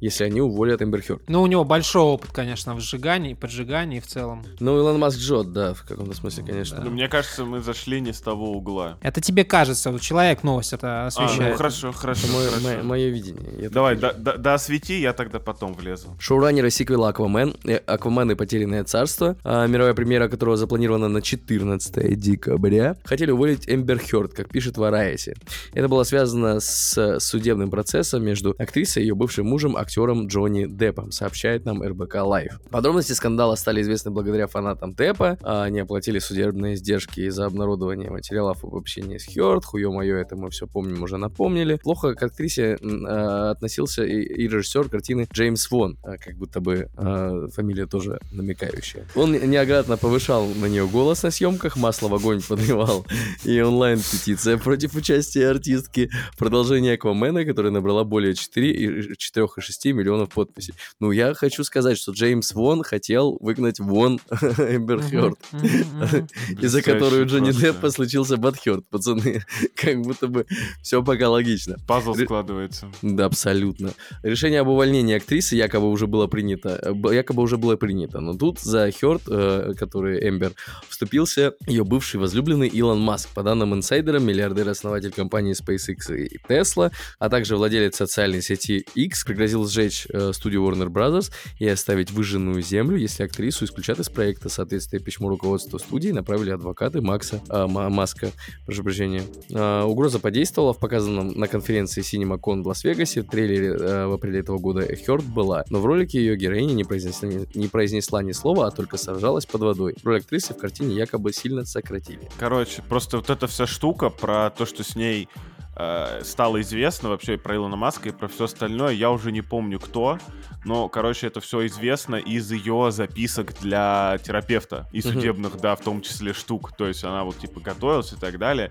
если 0.00 0.25
они 0.25 0.40
уволят 0.40 0.80
Эмбер 0.80 1.02
Хёрд. 1.02 1.23
Ну, 1.28 1.42
у 1.42 1.47
него 1.47 1.64
большой 1.64 2.02
опыт, 2.02 2.30
конечно, 2.33 2.75
в 2.75 2.80
сжигании, 2.80 3.35
поджигании 3.35 3.99
в 3.99 4.07
целом. 4.07 4.45
Ну, 4.61 4.78
Илон 4.78 4.99
Маск 5.00 5.18
жжет, 5.18 5.52
да, 5.52 5.75
в 5.75 5.83
каком-то 5.83 6.14
смысле, 6.14 6.45
конечно. 6.45 6.80
Ну, 6.85 6.90
мне 6.90 7.09
кажется, 7.09 7.45
мы 7.45 7.61
зашли 7.61 8.00
не 8.00 8.12
с 8.12 8.21
того 8.21 8.52
угла. 8.52 8.99
Это 9.02 9.21
тебе 9.21 9.45
кажется, 9.45 9.90
вот 9.90 10.00
человек 10.02 10.45
новость 10.45 10.73
это 10.73 11.04
А, 11.04 11.07
освещает. 11.09 11.50
ну 11.52 11.57
хорошо, 11.57 11.92
хорошо, 11.92 12.26
Это 12.26 12.33
мое, 12.37 12.50
хорошо. 12.50 12.83
мое 12.85 13.09
видение. 13.09 13.62
Я 13.62 13.71
Давай, 13.71 13.97
да, 13.97 14.12
да, 14.12 14.37
да 14.37 14.54
освети, 14.54 15.00
я 15.00 15.12
тогда 15.12 15.40
потом 15.40 15.75
влезу. 15.75 16.16
Шоураннеры 16.28 16.68
сиквела 16.68 17.08
«Аквамен», 17.08 17.54
э, 17.64 17.76
«Аквамен 17.87 18.32
и 18.32 18.35
потерянное 18.35 18.85
царство», 18.85 19.38
а, 19.44 19.66
мировая 19.66 19.94
премьера 19.94 20.28
которого 20.28 20.58
запланирована 20.58 21.08
на 21.08 21.23
14 21.23 22.20
декабря, 22.20 22.97
хотели 23.04 23.30
уволить 23.30 23.66
Эмбер 23.66 23.99
Хёрд, 23.99 24.35
как 24.35 24.50
пишет 24.50 24.76
Варайси. 24.76 25.35
Это 25.73 25.88
было 25.88 26.02
связано 26.02 26.61
с 26.61 27.18
судебным 27.20 27.70
процессом 27.70 28.23
между 28.26 28.54
актрисой 28.58 29.04
и 29.04 29.06
ее 29.06 29.14
бывшим 29.14 29.47
мужем, 29.47 29.75
актером 29.75 30.26
Джонни 30.26 30.66
Деппом, 30.66 31.12
сообщает 31.12 31.64
нам 31.64 31.82
РБК 31.82 32.16
Лайв. 32.16 32.61
Подробности 32.70 33.12
скандала 33.12 33.54
стали 33.54 33.80
известны 33.80 34.11
благодаря 34.11 34.49
фанатам 34.49 34.92
Деппа. 34.92 35.38
А, 35.40 35.62
Они 35.62 35.80
оплатили 35.80 36.18
судебные 36.18 36.75
издержки 36.75 37.20
из-за 37.20 37.47
обнародования 37.47 38.11
материалов 38.11 38.62
об 38.64 38.75
общении 38.75 39.16
с 39.16 39.25
Хёрд. 39.25 39.64
Хуё 39.64 39.92
моё, 39.92 40.18
это 40.18 40.37
мы 40.37 40.50
все 40.50 40.66
помним, 40.66 41.04
уже 41.04 41.16
напомнили. 41.16 41.76
Плохо 41.76 42.12
к 42.14 42.23
актрисе 42.23 42.76
а, 42.82 43.52
относился 43.52 44.04
и, 44.04 44.20
и 44.20 44.47
режиссер 44.47 44.90
картины 44.90 45.26
Джеймс 45.32 45.70
Вон, 45.70 45.97
как 46.20 46.37
будто 46.37 46.60
бы 46.60 46.88
а, 46.96 47.48
фамилия 47.48 47.87
тоже 47.87 48.18
намекающая. 48.30 49.06
Он 49.14 49.32
неоградно 49.32 49.96
повышал 49.96 50.46
на 50.46 50.66
нее 50.66 50.87
голос 50.87 51.22
на 51.22 51.30
съемках, 51.30 51.76
масло 51.76 52.08
в 52.08 52.14
огонь 52.14 52.42
подливал 52.42 53.06
и 53.44 53.60
онлайн-петиция 53.60 54.58
против 54.58 54.94
участия 54.94 55.48
артистки. 55.48 56.10
Продолжение 56.37 56.94
Аквамена, 56.94 57.44
которая 57.44 57.72
набрала 57.72 58.04
более 58.04 58.34
4 58.34 58.70
и 58.72 59.12
4,6 59.12 59.92
миллионов 59.92 60.30
подписей. 60.30 60.75
Ну, 61.00 61.10
я 61.10 61.34
хочу 61.34 61.64
сказать, 61.64 61.98
что 61.98 62.12
Джеймс 62.12 62.52
Вон 62.54 62.82
хотел 62.82 63.37
выгнать 63.40 63.80
вон 63.80 64.20
Эмбер 64.30 65.02
Хёрд, 65.02 65.38
из-за 66.60 66.82
которой 66.82 67.22
у 67.22 67.26
Джонни. 67.26 67.52
Деппа 67.52 67.90
случился 67.90 68.37
Батхёрд, 68.37 68.87
пацаны. 68.88 69.42
Как 69.75 70.00
будто 70.00 70.28
бы 70.28 70.46
все 70.82 71.02
пока 71.02 71.28
логично. 71.28 71.76
Пазл 71.87 72.14
складывается. 72.14 72.90
Да, 73.02 73.26
абсолютно. 73.26 73.92
Решение 74.22 74.60
об 74.60 74.68
увольнении 74.68 75.16
актрисы 75.16 75.56
якобы 75.56 75.90
уже 75.90 75.97
было 76.06 76.26
принято. 76.26 76.78
э, 76.82 77.14
Якобы 77.14 77.42
уже 77.42 77.56
было 77.56 77.76
принято. 77.76 78.20
Но 78.20 78.34
тут 78.34 78.60
за 78.60 78.90
Хёрд, 78.90 79.22
э, 79.28 79.72
который 79.78 80.28
Эмбер, 80.28 80.52
вступился 80.88 81.54
ее 81.66 81.84
бывший 81.84 82.20
возлюбленный 82.20 82.68
Илон 82.68 83.00
Маск. 83.00 83.28
По 83.34 83.42
данным 83.42 83.74
инсайдера, 83.74 84.18
миллиардер-основатель 84.18 85.10
компании 85.12 85.54
SpaceX 85.54 86.14
и 86.16 86.38
Tesla, 86.48 86.90
а 87.18 87.28
также 87.28 87.56
владелец 87.56 87.96
социальной 87.96 88.42
сети 88.42 88.84
X, 88.94 89.24
пригрозил 89.24 89.66
сжечь 89.66 90.06
э, 90.10 90.32
студию 90.32 90.62
Warner 90.62 90.88
Brothers 90.88 91.30
и 91.58 91.66
оставить 91.68 92.10
выжженную 92.10 92.62
землю, 92.62 92.96
если 92.96 93.24
актрису 93.24 93.64
исключат 93.64 93.98
из 93.98 94.08
проекта. 94.08 94.48
Соответствие 94.48 95.02
письму 95.02 95.28
руководства 95.28 95.78
студии 95.78 96.10
направили 96.10 96.50
адвокаты 96.50 97.00
Макса, 97.00 97.40
Ма- 97.48 97.88
Маска, 97.88 98.30
прошу 98.66 98.82
прощения. 98.82 99.22
А, 99.54 99.84
угроза 99.84 100.18
подействовала 100.18 100.72
в 100.72 100.78
показанном 100.78 101.32
на 101.32 101.48
конференции 101.48 102.02
CinemaCon 102.02 102.62
в 102.62 102.66
Лас-Вегасе. 102.68 103.22
В 103.22 103.28
трейлере 103.28 103.68
э, 103.78 104.06
в 104.06 104.12
апреле 104.12 104.40
этого 104.40 104.58
года 104.58 104.86
Хёрд 105.04 105.24
была, 105.24 105.64
но 105.70 105.80
в 105.80 105.86
ролике 105.88 106.18
ее 106.18 106.37
героиня 106.37 106.75
не 106.75 106.85
произнесла, 106.85 107.28
ни- 107.28 107.59
не 107.59 107.68
произнесла 107.68 108.23
ни 108.23 108.33
слова, 108.33 108.66
а 108.66 108.71
только 108.71 108.97
сражалась 108.97 109.47
под 109.47 109.62
водой. 109.62 109.95
Роль 110.04 110.18
актрисы 110.18 110.54
в 110.54 110.59
картине 110.59 110.95
якобы 110.95 111.33
сильно 111.33 111.64
сократили. 111.64 112.28
Короче, 112.38 112.83
просто 112.83 113.16
вот 113.16 113.30
эта 113.30 113.47
вся 113.47 113.66
штука 113.66 114.11
про 114.11 114.50
то, 114.50 114.66
что 114.66 114.85
с 114.85 114.95
ней 114.95 115.28
э, 115.76 116.21
стало 116.25 116.61
известно 116.61 117.09
вообще 117.09 117.35
и 117.35 117.37
про 117.37 117.57
Илона 117.57 117.76
Маска, 117.76 118.09
и 118.11 118.12
про 118.12 118.28
все 118.28 118.45
остальное, 118.45 118.92
я 118.92 119.11
уже 119.11 119.33
не 119.33 119.42
помню 119.42 119.80
кто, 119.80 120.18
но, 120.64 120.88
короче, 120.88 121.26
это 121.26 121.40
все 121.40 121.66
известно 121.66 122.16
из 122.16 122.50
ее 122.52 122.90
записок 122.90 123.54
для 123.61 124.18
терапевта 124.23 124.88
и 124.92 125.00
судебных, 125.00 125.61
да, 125.61 125.75
в 125.76 125.80
том 125.80 126.02
числе 126.02 126.33
штук. 126.33 126.76
То 126.76 126.87
есть 126.87 127.04
она 127.04 127.25
вот 127.25 127.38
типа 127.38 127.61
готовилась 127.61 128.12
и 128.12 128.16
так 128.16 128.38
далее. 128.38 128.71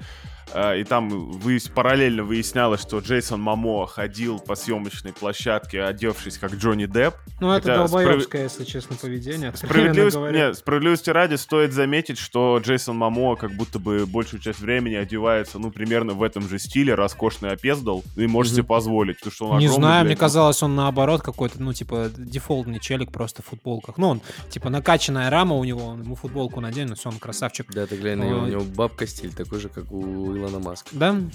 Э, 0.54 0.80
И 0.80 0.84
там 0.84 1.10
выяс- 1.32 1.70
параллельно 1.72 2.24
выяснялось, 2.24 2.82
что 2.82 3.00
Джейсон 3.00 3.42
Мамо 3.42 3.86
ходил 3.86 4.40
по 4.40 4.56
съемочной 4.56 5.12
площадке, 5.14 5.84
одевшись 5.84 6.38
как 6.38 6.54
Джонни 6.56 6.86
Депп. 6.86 7.16
Ну, 7.40 7.52
это 7.52 7.76
долбоебское, 7.76 8.44
если 8.44 8.64
честно, 8.64 8.96
поведение. 8.96 9.52
Справедливость, 9.56 10.18
нет, 10.18 10.58
справедливости 10.58 11.10
ради 11.10 11.36
стоит 11.36 11.74
заметить, 11.74 12.18
что 12.18 12.60
Джейсон 12.64 12.96
Мамо 12.98 13.36
как 13.36 13.52
будто 13.52 13.78
бы 13.80 14.06
большую 14.06 14.40
часть 14.42 14.60
времени 14.60 14.96
одевается, 14.96 15.60
ну, 15.60 15.70
примерно 15.72 16.14
в 16.14 16.24
этом 16.24 16.48
же 16.48 16.60
стиле, 16.60 16.96
роскошный 16.96 17.52
опездал, 17.52 18.04
и 18.16 18.26
может 18.26 18.54
Мгм. 18.54 18.58
себе 18.58 18.68
позволить, 18.68 19.18
потому 19.20 19.34
что 19.34 19.46
он 19.50 19.60
Не 19.60 19.66
огромный, 19.66 19.82
знаю, 19.84 20.00
мне 20.06 20.10
блядь, 20.10 20.20
казалось, 20.20 20.64
он 20.64 20.76
наоборот 20.76 21.22
какой-то, 21.22 21.62
ну, 21.62 21.74
типа, 21.74 22.10
дефолтный 22.18 22.80
челик 22.80 23.12
просто 23.12 23.42
в 23.44 23.46
футболках. 23.48 23.98
Ну, 23.98 24.08
он, 24.10 24.22
типа, 24.50 24.70
накачанная 24.70 25.30
рама 25.30 25.56
у 25.56 25.64
него, 25.64 25.86
он 25.88 26.02
ему 26.04 26.16
футболку 26.16 26.62
наденет, 26.62 26.98
все, 26.98 27.10
он 27.10 27.20
красавчик. 27.20 27.72
Да, 27.74 27.86
ты 27.86 27.98
глянь 27.98 28.18
на 28.20 28.24
него, 28.24 28.40
у 28.44 28.48
него 28.48 28.62
бабка 28.64 29.06
стиль, 29.08 29.34
такой 29.34 29.60
же, 29.60 29.70
как 29.70 29.92
у 29.92 30.37
Илона 30.38 30.60
Маска. 30.60 30.90
Да? 30.94 31.14
Мгм, 31.14 31.28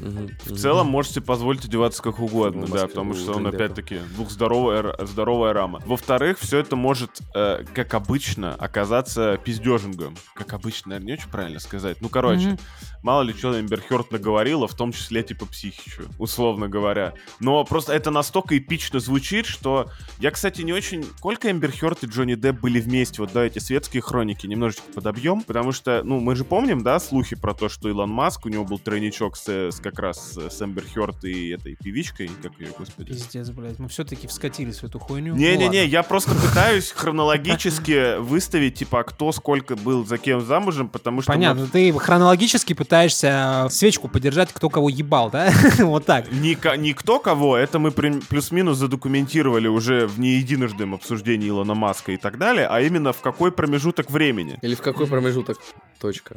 мгм, 0.00 0.28
В 0.44 0.46
мгм. 0.48 0.56
целом 0.56 0.86
можете 0.88 1.20
позволить 1.20 1.64
одеваться 1.64 2.02
как 2.02 2.18
угодно, 2.20 2.66
да, 2.66 2.86
потому 2.86 3.12
у 3.12 3.14
что 3.14 3.34
он 3.34 3.46
опять-таки 3.46 3.98
двухздоровая 4.14 4.78
р- 4.78 5.06
здоровая 5.06 5.52
рама. 5.52 5.80
Во-вторых, 5.86 6.38
все 6.38 6.58
это 6.58 6.76
может, 6.76 7.20
э, 7.34 7.64
как 7.74 7.94
обычно, 7.94 8.54
оказаться 8.54 9.38
пиздежингом. 9.44 10.16
Как 10.34 10.52
обычно, 10.52 10.90
наверное, 10.90 11.06
не 11.06 11.12
очень 11.14 11.30
правильно 11.30 11.60
сказать. 11.60 11.98
Ну, 12.00 12.08
короче, 12.08 12.48
Мгм. 12.48 12.58
мало 13.02 13.22
ли 13.22 13.32
что 13.32 13.58
Эмбер 13.58 13.80
Хёрд 13.80 14.10
наговорила, 14.12 14.66
в 14.68 14.74
том 14.74 14.92
числе 14.92 15.22
типа 15.22 15.46
психичу, 15.46 16.02
условно 16.18 16.68
говоря. 16.68 17.14
Но 17.40 17.64
просто 17.64 17.92
это 17.92 18.10
настолько 18.10 18.56
эпично 18.58 19.00
звучит, 19.00 19.46
что 19.46 19.90
я, 20.18 20.30
кстати, 20.30 20.62
не 20.62 20.72
очень... 20.72 21.04
Сколько 21.18 21.50
Эмбер 21.50 21.72
Хёрд 21.72 22.02
и 22.04 22.06
Джонни 22.06 22.34
Депп 22.34 22.60
были 22.60 22.80
вместе, 22.80 23.20
вот 23.22 23.32
да, 23.32 23.44
эти 23.44 23.58
светские 23.58 24.02
хроники 24.02 24.46
немножечко 24.46 24.84
подобьем, 24.94 25.42
потому 25.42 25.72
что, 25.72 26.02
ну, 26.04 26.20
мы 26.20 26.34
же 26.36 26.44
помним, 26.44 26.82
да, 26.82 26.98
слухи 26.98 27.36
про 27.36 27.54
то, 27.54 27.68
что 27.68 27.88
Илон 27.88 28.10
Маск 28.10 28.31
Маск, 28.32 28.46
у 28.46 28.48
него 28.48 28.64
был 28.64 28.78
тройничок 28.78 29.36
с, 29.36 29.46
с 29.46 29.78
как 29.78 29.98
раз 29.98 30.38
с 30.38 30.62
Эмбер 30.62 30.84
Хёрд 30.94 31.22
и 31.24 31.50
этой 31.50 31.76
певичкой, 31.76 32.30
как 32.42 32.52
ее, 32.58 32.68
господи. 32.78 33.08
Пиздец, 33.12 33.50
блядь. 33.50 33.78
Мы 33.78 33.88
все-таки 33.90 34.26
вскатились 34.26 34.78
в 34.78 34.84
эту 34.84 34.98
хуйню. 34.98 35.34
Ну 35.34 35.38
Не-не-не, 35.38 35.64
ладно. 35.66 35.76
я 35.90 36.02
просто 36.02 36.30
пытаюсь 36.34 36.90
хронологически 36.92 38.18
выставить, 38.20 38.76
типа, 38.76 39.02
кто 39.02 39.32
сколько 39.32 39.76
был 39.76 40.06
за 40.06 40.16
кем 40.16 40.40
замужем, 40.40 40.88
потому 40.88 41.20
что... 41.20 41.30
мы- 41.32 41.36
Понятно, 41.36 41.66
ты 41.66 41.92
хронологически 41.92 42.72
пытаешься 42.72 43.66
свечку 43.70 44.08
подержать, 44.08 44.50
кто 44.50 44.70
кого 44.70 44.88
ебал, 44.88 45.30
да? 45.30 45.52
Вот 45.80 46.06
так. 46.06 46.32
Ни, 46.32 46.54
ко- 46.54 46.76
ни 46.78 46.92
кто 46.92 47.18
кого, 47.18 47.58
это 47.58 47.78
мы 47.78 47.90
плюс-минус 47.90 48.78
задокументировали 48.78 49.68
уже 49.68 50.06
в 50.06 50.18
не 50.18 50.36
единождом 50.36 50.94
обсуждении 50.94 51.50
Илона 51.50 51.74
Маска 51.74 52.12
и 52.12 52.16
так 52.16 52.38
далее, 52.38 52.66
а 52.66 52.80
именно 52.80 53.12
в 53.12 53.20
какой 53.20 53.52
промежуток 53.52 54.10
времени. 54.10 54.58
Или 54.62 54.74
в 54.74 54.80
какой 54.80 55.06
промежуток? 55.06 55.58
Точка. 56.00 56.34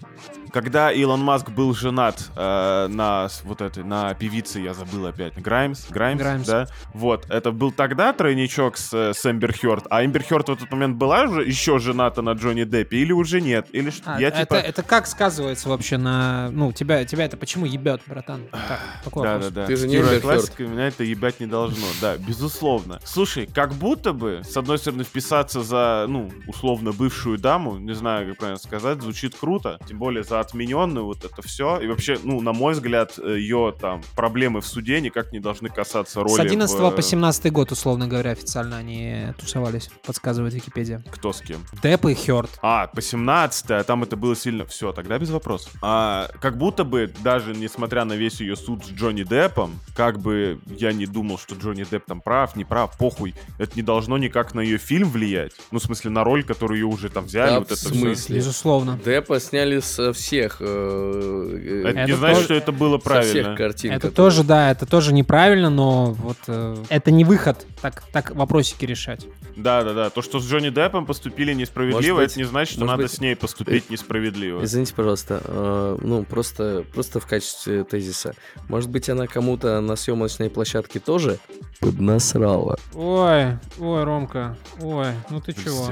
Когда 0.52 0.92
Илон 0.92 1.22
Маск 1.22 1.50
был 1.50 1.74
женат 1.86 2.32
э, 2.36 2.88
на 2.90 3.28
вот 3.44 3.62
этой, 3.62 3.84
на 3.84 4.16
певице, 4.16 4.60
я 4.60 4.74
забыл 4.74 5.06
опять, 5.06 5.40
Граймс, 5.40 5.86
Граймс, 5.92 6.20
Граймс. 6.20 6.48
да? 6.48 6.68
Вот, 6.94 7.28
это 7.30 7.52
был 7.52 7.72
тогда 7.72 8.12
тройничок 8.12 8.76
с, 8.78 9.14
с 9.14 9.26
Эмбер 9.30 9.54
Хёрд, 9.54 9.86
а 9.92 10.04
Эмбер 10.04 10.24
Хёрд 10.24 10.50
в 10.50 10.54
этот 10.54 10.72
момент 10.72 10.98
была 10.98 11.26
уже 11.26 11.44
еще 11.44 11.78
жената 11.78 12.24
на 12.24 12.32
Джонни 12.32 12.64
Деппе 12.64 12.98
или 12.98 13.12
уже 13.12 13.40
нет? 13.40 13.68
Или 13.72 13.92
что? 13.92 14.16
А, 14.16 14.20
я 14.20 14.30
это, 14.30 14.40
типа... 14.40 14.56
это 14.56 14.82
как 14.82 15.06
сказывается 15.06 15.70
вообще 15.70 15.98
на... 15.98 16.50
Ну, 16.50 16.72
тебя, 16.72 17.06
тебя 17.06 17.26
это 17.26 17.38
почему 17.38 17.68
ебет, 17.68 18.02
братан? 18.08 18.42
Так, 18.52 18.80
Да, 19.14 19.38
да, 19.38 19.50
да. 19.52 19.66
Ты 19.68 19.76
же 19.76 19.88
не 19.88 19.98
Эмбер 19.98 20.10
Хёрд. 20.10 20.22
классика, 20.24 20.64
меня 20.64 20.88
это 20.88 21.04
ебать 21.04 21.40
не 21.40 21.46
должно. 21.46 21.86
Да, 22.02 22.18
безусловно. 22.18 23.00
Слушай, 23.04 23.46
как 23.46 23.74
будто 23.74 24.12
бы, 24.12 24.42
с 24.44 24.58
одной 24.58 24.80
стороны, 24.80 25.04
вписаться 25.04 25.62
за, 25.62 26.06
ну, 26.08 26.32
условно, 26.48 26.94
бывшую 26.94 27.38
даму, 27.38 27.78
не 27.78 27.94
знаю, 27.94 28.30
как 28.30 28.38
правильно 28.40 28.60
сказать, 28.60 29.02
звучит 29.02 29.36
круто. 29.36 29.78
Тем 29.88 30.00
более 30.00 30.24
за 30.24 30.40
отмененную 30.40 31.06
вот 31.06 31.24
это 31.24 31.42
все. 31.44 31.75
И 31.80 31.88
вообще, 31.88 32.18
ну, 32.24 32.42
на 32.42 32.54
мой 32.54 32.74
взгляд, 32.74 33.18
ее 33.18 33.74
там 33.80 34.02
проблемы 34.16 34.62
в 34.62 34.68
суде 34.68 35.02
никак 35.02 35.32
не 35.32 35.40
должны 35.40 35.70
касаться 35.70 36.22
роли 36.22 36.36
С 36.36 36.40
11 36.40 36.76
в, 36.78 36.92
по 36.92 37.00
э, 37.00 37.04
17 37.04 37.52
год, 37.52 37.72
условно 37.72 38.08
говоря, 38.08 38.32
официально 38.32 38.78
они 38.78 39.28
тусовались, 39.38 39.90
подсказывает 40.06 40.54
Википедия. 40.54 41.04
Кто 41.12 41.34
с 41.34 41.42
кем? 41.42 41.60
Депп 41.82 42.06
и 42.06 42.14
Хёрд. 42.14 42.50
А, 42.62 42.88
по 42.88 43.02
17 43.02 43.72
а 43.72 43.84
там 43.84 44.04
это 44.04 44.16
было 44.16 44.36
сильно... 44.36 44.66
Все, 44.66 44.92
тогда 44.92 45.20
без 45.20 45.30
вопросов. 45.30 45.72
А, 45.82 46.30
как 46.42 46.58
будто 46.58 46.84
бы, 46.84 47.12
даже 47.24 47.54
несмотря 47.54 48.06
на 48.06 48.14
весь 48.14 48.42
ее 48.42 48.56
суд 48.56 48.86
с 48.86 48.90
Джонни 48.90 49.24
Деппом, 49.24 49.80
как 49.96 50.20
бы 50.20 50.60
я 50.78 50.94
не 50.94 51.06
думал, 51.06 51.38
что 51.38 51.56
Джонни 51.56 51.86
Депп 51.90 52.06
там 52.06 52.22
прав, 52.22 52.56
не 52.56 52.66
прав, 52.66 52.98
похуй, 52.98 53.36
это 53.60 53.76
не 53.76 53.82
должно 53.82 54.18
никак 54.18 54.54
на 54.54 54.62
ее 54.62 54.78
фильм 54.78 55.10
влиять. 55.10 55.52
Ну, 55.72 55.80
в 55.80 55.84
смысле, 55.84 56.12
на 56.12 56.24
роль, 56.24 56.44
которую 56.44 56.80
ее 56.80 56.86
уже 56.86 57.10
там 57.10 57.26
взяли, 57.26 57.50
Да, 57.52 57.60
вот 57.60 57.70
в 57.70 57.72
это 57.72 57.90
смысле? 57.90 58.38
Безусловно. 58.38 59.00
Деппа 59.04 59.40
сняли 59.40 59.80
со 59.80 60.14
всех. 60.14 60.58
э, 60.60 60.66
э, 60.66 61.65
Это, 61.66 62.06
не 62.06 62.16
значит, 62.16 62.44
что 62.46 62.54
это 62.54 62.72
было 62.72 63.00
со 63.00 63.22
всех 63.22 63.32
правильно. 63.34 63.56
картин. 63.58 63.92
Это 63.92 64.10
которые- 64.10 64.16
тоже, 64.16 64.44
да, 64.44 64.72
это 64.72 64.86
тоже 64.86 65.14
неправильно, 65.14 65.70
но 65.70 66.12
вот 66.14 66.38
э, 66.48 66.78
это 66.90 67.12
не 67.12 67.24
выход 67.26 67.66
так, 67.82 68.04
так 68.12 68.32
вопросики 68.36 68.86
решать. 68.86 69.26
Да, 69.56 69.84
да, 69.84 69.94
да. 69.94 70.10
То, 70.10 70.22
что 70.22 70.40
с 70.40 70.48
Джонни 70.50 70.70
Деппом 70.70 71.06
поступили 71.06 71.54
несправедливо, 71.54 72.18
быть- 72.18 72.32
это 72.32 72.40
не 72.40 72.46
значит, 72.46 72.76
что 72.76 72.86
надо 72.86 73.04
быть- 73.04 73.12
с 73.12 73.20
ней 73.22 73.36
поступить 73.36 73.90
несправедливо. 73.90 74.64
Извините, 74.64 74.94
пожалуйста, 74.94 75.42
э, 75.46 75.98
ну 76.02 76.24
просто, 76.24 76.84
просто 76.94 77.20
в 77.20 77.26
качестве 77.26 77.84
тезиса. 77.84 78.34
Может 78.68 78.90
быть, 78.90 79.10
она 79.10 79.28
кому-то 79.28 79.80
на 79.82 79.96
съемочной 79.96 80.50
площадке 80.50 81.00
тоже 81.00 81.40
поднасрала. 81.80 82.78
Ой, 82.94 83.58
ой, 83.80 84.04
Ромка, 84.04 84.58
ой, 84.82 85.08
ну 85.30 85.40
ты 85.40 85.54
чего? 85.54 85.90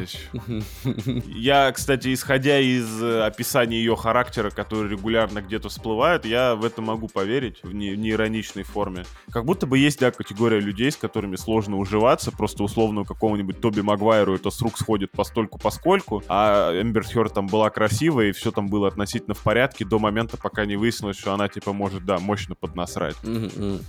Я, 1.26 1.72
кстати, 1.72 2.14
исходя 2.14 2.60
из 2.60 3.02
э, 3.02 3.24
описания 3.26 3.78
ее 3.78 3.96
характера, 3.96 4.50
который 4.50 4.90
регулярно 4.90 5.42
где-то 5.42 5.63
всплывает, 5.70 6.26
я 6.26 6.56
в 6.56 6.64
это 6.66 6.82
могу 6.82 7.08
поверить 7.08 7.64
в 7.64 7.74
не- 7.74 7.96
неироничной 7.96 8.64
форме. 8.64 9.06
Как 9.32 9.46
будто 9.46 9.66
бы 9.68 9.78
есть, 9.78 10.00
да, 10.00 10.12
категория 10.12 10.60
людей, 10.60 10.92
с 10.92 10.96
которыми 10.96 11.36
сложно 11.36 11.78
уживаться, 11.78 12.32
просто 12.32 12.64
условно 12.64 13.02
у 13.02 13.06
какого-нибудь 13.06 13.62
Тоби 13.62 13.82
Магуайру 13.82 14.36
это 14.36 14.50
с 14.50 14.62
рук 14.62 14.78
сходит 14.78 15.12
постольку 15.12 15.60
поскольку, 15.60 16.24
а 16.28 16.72
Эмбер 16.80 17.04
Хёрд 17.06 17.34
там 17.34 17.48
была 17.48 17.70
красивая, 17.70 18.30
и 18.30 18.32
все 18.32 18.52
там 18.52 18.68
было 18.68 18.88
относительно 18.88 19.34
в 19.34 19.42
порядке 19.44 19.86
до 19.86 20.00
момента, 20.00 20.38
пока 20.38 20.66
не 20.66 20.76
выяснилось, 20.76 21.18
что 21.18 21.34
она, 21.34 21.48
типа, 21.48 21.74
может, 21.74 22.06
да, 22.06 22.20
мощно 22.20 22.56
поднасрать. 22.56 23.16
Мгм. 23.24 23.80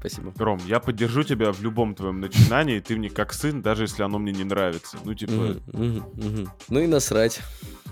Спасибо. 0.00 0.32
Ром, 0.36 0.60
я 0.66 0.80
поддержу 0.80 1.22
тебя 1.22 1.52
в 1.52 1.62
любом 1.62 1.94
твоем 1.94 2.20
начинании, 2.20 2.80
ты 2.80 2.96
мне 2.96 3.10
как 3.10 3.32
сын, 3.32 3.62
даже 3.62 3.84
если 3.84 4.02
оно 4.02 4.18
мне 4.18 4.32
не 4.32 4.44
нравится. 4.44 4.98
Ну, 5.04 5.14
типа. 5.14 5.56
Ну 5.72 6.80
и 6.80 6.86
насрать, 6.86 7.40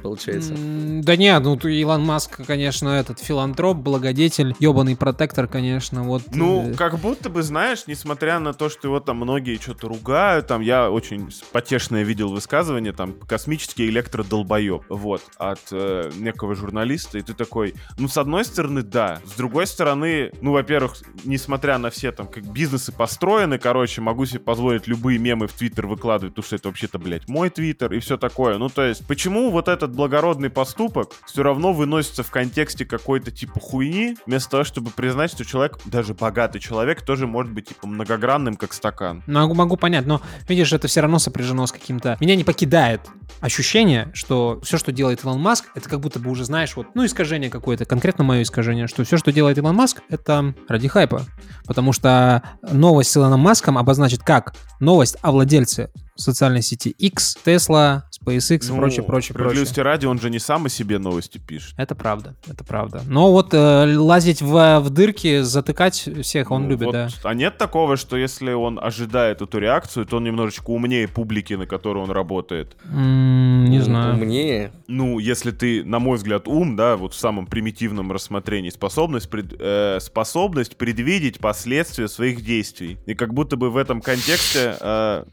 получается. 0.02 0.54
Да 0.56 1.16
нет, 1.16 1.42
ну 1.42 1.56
Илон 1.56 2.04
Маск, 2.04 2.44
конечно, 2.46 2.88
этот 2.88 3.20
филантроп, 3.20 3.78
благодетель, 3.78 4.54
ебаный 4.58 4.96
протектор, 4.96 5.46
конечно, 5.46 6.02
вот. 6.02 6.22
Ну, 6.34 6.70
э, 6.70 6.74
как 6.74 6.98
будто 6.98 7.30
бы, 7.30 7.42
знаешь, 7.42 7.84
несмотря 7.86 8.38
на 8.38 8.52
то, 8.52 8.68
что 8.68 8.88
его 8.88 9.00
там 9.00 9.18
многие 9.18 9.56
что-то 9.56 9.88
ругают, 9.88 10.46
там 10.46 10.60
я 10.60 10.90
очень 10.90 11.30
потешное 11.52 12.02
видел 12.02 12.30
высказывание, 12.30 12.92
там, 12.92 13.14
космический 13.14 13.88
электродолбоеб, 13.88 14.84
вот, 14.88 15.22
от 15.36 15.60
э, 15.70 16.10
некого 16.16 16.54
журналиста, 16.54 17.18
и 17.18 17.22
ты 17.22 17.34
такой, 17.34 17.74
ну, 17.98 18.08
с 18.08 18.16
одной 18.18 18.44
стороны, 18.44 18.82
да, 18.82 19.20
с 19.24 19.36
другой 19.36 19.66
стороны, 19.66 20.32
ну, 20.40 20.52
во-первых, 20.52 20.96
несмотря 21.24 21.78
на 21.78 21.90
все 21.90 22.12
там, 22.12 22.26
как 22.26 22.44
бизнесы 22.44 22.92
построены, 22.92 23.58
короче, 23.58 24.00
могу 24.00 24.26
себе 24.26 24.40
позволить 24.40 24.86
любые 24.86 25.18
мемы 25.18 25.46
в 25.46 25.52
Твиттер 25.52 25.86
выкладывать, 25.86 26.34
потому 26.34 26.46
что 26.46 26.56
это 26.56 26.68
вообще-то, 26.68 26.98
блядь, 26.98 27.28
мой 27.28 27.50
Твиттер 27.50 27.92
и 27.92 28.00
все 28.00 28.16
такое, 28.16 28.58
ну, 28.58 28.68
то 28.68 28.84
есть, 28.84 29.06
почему 29.06 29.50
вот 29.50 29.68
этот 29.68 29.91
благородный 29.92 30.50
поступок 30.50 31.12
все 31.26 31.42
равно 31.42 31.72
выносится 31.72 32.22
в 32.22 32.30
контексте 32.30 32.84
какой-то 32.84 33.30
типа 33.30 33.60
хуйни, 33.60 34.16
вместо 34.26 34.50
того, 34.50 34.64
чтобы 34.64 34.90
признать, 34.90 35.30
что 35.30 35.44
человек, 35.44 35.78
даже 35.84 36.14
богатый 36.14 36.58
человек, 36.58 37.02
тоже 37.02 37.26
может 37.26 37.52
быть 37.52 37.68
типа 37.68 37.86
многогранным, 37.86 38.56
как 38.56 38.72
стакан. 38.72 39.22
Могу, 39.26 39.54
могу 39.54 39.76
понять, 39.76 40.06
но 40.06 40.20
видишь, 40.48 40.72
это 40.72 40.88
все 40.88 41.00
равно 41.00 41.18
сопряжено 41.18 41.66
с 41.66 41.72
каким-то... 41.72 42.16
Меня 42.20 42.36
не 42.36 42.44
покидает 42.44 43.00
ощущение, 43.40 44.10
что 44.14 44.60
все, 44.62 44.78
что 44.78 44.92
делает 44.92 45.24
Илон 45.24 45.40
Маск, 45.40 45.66
это 45.74 45.88
как 45.88 46.00
будто 46.00 46.18
бы 46.18 46.30
уже, 46.30 46.44
знаешь, 46.44 46.76
вот, 46.76 46.88
ну, 46.94 47.04
искажение 47.04 47.50
какое-то, 47.50 47.84
конкретно 47.84 48.24
мое 48.24 48.42
искажение, 48.42 48.86
что 48.86 49.04
все, 49.04 49.16
что 49.16 49.32
делает 49.32 49.58
Илон 49.58 49.74
Маск, 49.74 50.02
это 50.08 50.54
ради 50.68 50.88
хайпа. 50.88 51.26
Потому 51.66 51.92
что 51.92 52.42
новость 52.62 53.10
с 53.10 53.16
Илоном 53.16 53.40
Маском 53.40 53.78
обозначит 53.78 54.22
как 54.22 54.54
новость 54.80 55.16
о 55.22 55.32
владельце 55.32 55.90
социальной 56.16 56.62
сети 56.62 56.90
X, 56.90 57.38
Tesla, 57.44 58.02
SpaceX 58.24 58.72
и 58.72 58.76
прочее, 58.76 59.02
прочее, 59.02 59.04
прочее. 59.04 59.22
Справедливости 59.34 59.80
ради, 59.80 60.06
он 60.06 60.20
же 60.20 60.30
не 60.30 60.38
сам 60.38 60.66
о 60.66 60.68
себе 60.68 60.98
новости 60.98 61.38
пишет. 61.38 61.74
Это 61.76 61.94
правда, 61.94 62.34
это 62.48 62.64
правда. 62.64 63.02
Но 63.06 63.32
вот 63.32 63.52
э, 63.54 63.96
лазить 63.96 64.42
в, 64.42 64.80
в 64.80 64.90
дырки, 64.90 65.40
затыкать 65.42 66.08
всех 66.22 66.50
он 66.50 66.64
Ну, 66.64 66.68
любит, 66.70 66.86
вот. 66.86 66.92
да. 66.92 67.08
А 67.24 67.34
нет 67.34 67.58
такого, 67.58 67.96
что 67.96 68.16
если 68.16 68.52
он 68.52 68.78
ожидает 68.82 69.42
эту 69.42 69.58
реакцию, 69.58 70.06
то 70.06 70.16
он 70.18 70.24
немножечко 70.24 70.70
умнее 70.70 71.08
публики, 71.08 71.54
на 71.54 71.66
которой 71.66 72.02
он 72.02 72.10
работает. 72.10 72.76
М, 72.84 73.64
не 73.66 73.78
М, 73.78 73.82
знаю. 73.84 74.14
Умнее. 74.14 74.72
Ну, 74.88 75.18
если 75.18 75.50
ты, 75.50 75.84
на 75.84 75.98
мой 75.98 76.16
взгляд, 76.16 76.46
ум, 76.48 76.76
да, 76.76 76.96
вот 76.96 77.14
в 77.14 77.18
самом 77.18 77.46
примитивном 77.46 78.12
рассмотрении, 78.12 78.70
способность, 78.70 79.28
пред- 79.30 79.54
э, 79.58 79.98
способность 80.00 80.76
предвидеть 80.76 81.38
последствия 81.38 82.08
своих 82.08 82.42
действий. 82.44 82.98
И 83.06 83.14
как 83.14 83.34
будто 83.34 83.56
бы 83.56 83.70
в 83.70 83.76
этом 83.76 84.00
контексте 84.00 84.76
э, 84.80 85.24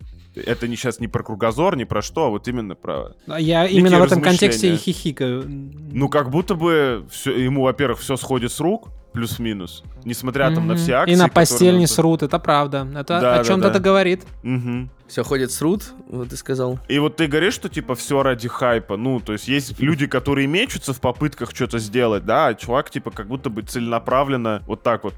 это 0.46 0.68
не 0.68 0.76
сейчас 0.76 1.00
не 1.00 1.08
про 1.08 1.24
кругозор, 1.24 1.76
не 1.76 1.86
про 1.86 2.02
что, 2.02 2.26
а 2.26 2.30
вот 2.30 2.48
именно 2.48 2.76
про... 2.76 3.16
А 3.28 3.40
Я 3.40 3.66
именно 3.66 4.00
в 4.00 4.04
этом 4.04 4.22
контексте 4.22 4.74
и 4.74 4.78
хихикаю. 4.78 5.44
Ну, 5.48 6.10
как 6.10 6.30
будто 6.30 6.56
бы 6.56 7.06
всё- 7.12 7.38
ему, 7.38 7.64
во-первых, 7.64 8.00
все 8.00 8.16
сходит 8.18 8.52
с 8.52 8.60
рук, 8.60 8.90
плюс-минус, 9.20 9.84
несмотря 10.06 10.50
там 10.54 10.68
на 10.68 10.76
все 10.76 10.94
акции. 10.94 11.14
И 11.14 11.18
на 11.18 11.28
постель 11.28 11.78
не 11.78 11.88
срут, 11.88 12.24
это 12.24 12.40
правда. 12.40 12.88
Это 12.96 13.20
Да, 13.20 13.36
о 13.36 13.38
да, 13.40 13.44
чем-то 13.44 13.66
да. 13.68 13.70
это 13.72 13.80
говорит. 13.80 14.26
Мгм. 14.44 14.90
Все 15.08 15.24
ходит 15.24 15.52
с 15.52 15.60
рут, 15.64 15.86
вот 16.08 16.30
ты 16.30 16.38
сказал. 16.38 16.78
И 16.88 17.00
вот 17.00 17.16
ты 17.16 17.26
говоришь, 17.26 17.56
что 17.56 17.68
типа 17.68 17.96
все 17.96 18.22
ради 18.22 18.48
хайпа. 18.48 18.96
Ну, 18.96 19.20
то 19.20 19.34
есть 19.34 19.48
есть 19.48 19.80
люди, 19.80 20.06
которые 20.06 20.46
мечутся 20.46 20.94
в 20.94 21.02
попытках 21.02 21.50
что-то 21.50 21.80
сделать, 21.80 22.26
да, 22.26 22.48
а 22.48 22.54
чувак 22.54 22.92
типа 22.92 23.10
как 23.10 23.28
будто 23.28 23.50
бы 23.50 23.64
целенаправленно 23.64 24.62
вот 24.68 24.84
так 24.84 25.04
вот 25.04 25.16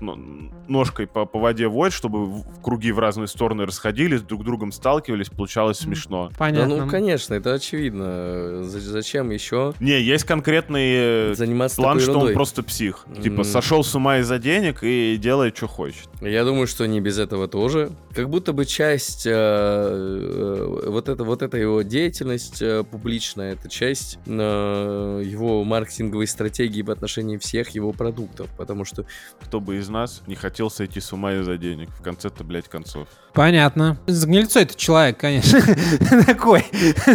ножкой 0.70 1.08
по, 1.08 1.26
по 1.26 1.40
воде 1.40 1.68
водит, 1.68 1.94
чтобы 1.94 2.26
в 2.26 2.62
круги 2.62 2.94
в 2.94 3.00
разные 3.00 3.28
стороны 3.28 3.66
расходились, 3.66 4.22
друг 4.22 4.44
с 4.44 4.46
другом 4.46 4.72
сталкивались, 4.72 5.28
получалось 5.30 5.80
смешно. 5.80 6.32
Понятно. 6.38 6.78
Да, 6.78 6.86
ну, 6.86 6.90
конечно, 6.90 7.34
это 7.34 7.54
очевидно. 7.54 8.64
За- 8.64 8.80
Зачем 8.80 9.30
еще 9.30 9.74
Не, 9.82 10.02
есть 10.02 10.24
конкретный 10.24 11.36
заниматься 11.36 11.76
план, 11.76 12.00
что 12.00 12.18
он 12.20 12.34
просто 12.34 12.64
псих. 12.64 13.06
Типа 13.22 13.44
сошел 13.44 13.84
с 13.84 13.91
с 13.92 13.96
ума 13.96 14.20
из-за 14.20 14.40
денег 14.40 14.84
и 14.84 15.18
делает, 15.18 15.58
что 15.58 15.68
хочет. 15.68 16.08
Я 16.22 16.46
думаю, 16.46 16.66
что 16.66 16.86
не 16.88 17.02
без 17.02 17.20
этого 17.20 17.50
тоже. 17.50 17.92
Как 18.16 18.30
будто 18.30 18.54
бы 18.54 18.66
часть 18.66 19.26
э, 19.26 19.32
э, 19.34 20.86
вот, 20.88 21.10
это, 21.10 21.24
вот 21.26 21.42
эта 21.42 21.58
его 21.58 21.82
деятельность 21.82 22.62
э, 22.62 22.86
публичная, 22.90 23.54
это 23.54 23.68
часть 23.70 24.18
э, 24.26 25.22
его 25.26 25.64
маркетинговой 25.66 26.28
стратегии 26.28 26.82
в 26.82 26.90
отношении 26.90 27.38
всех 27.38 27.70
его 27.72 27.92
продуктов. 27.92 28.50
Потому 28.58 28.86
что 28.86 29.06
Кто 29.42 29.60
бы 29.60 29.78
из 29.78 29.90
нас 29.90 30.22
не 30.26 30.36
хотел 30.36 30.70
сойти 30.70 31.02
с 31.02 31.12
ума 31.12 31.34
из-за 31.34 31.58
денег. 31.58 31.90
В 31.90 32.02
конце-то, 32.02 32.46
блядь, 32.46 32.70
концов. 32.70 33.10
Понятно. 33.34 33.98
С 34.08 34.26
гнильцой 34.26 34.64
этот 34.64 34.78
человек, 34.78 35.18
конечно. 35.18 35.62
Такой, 36.26 36.66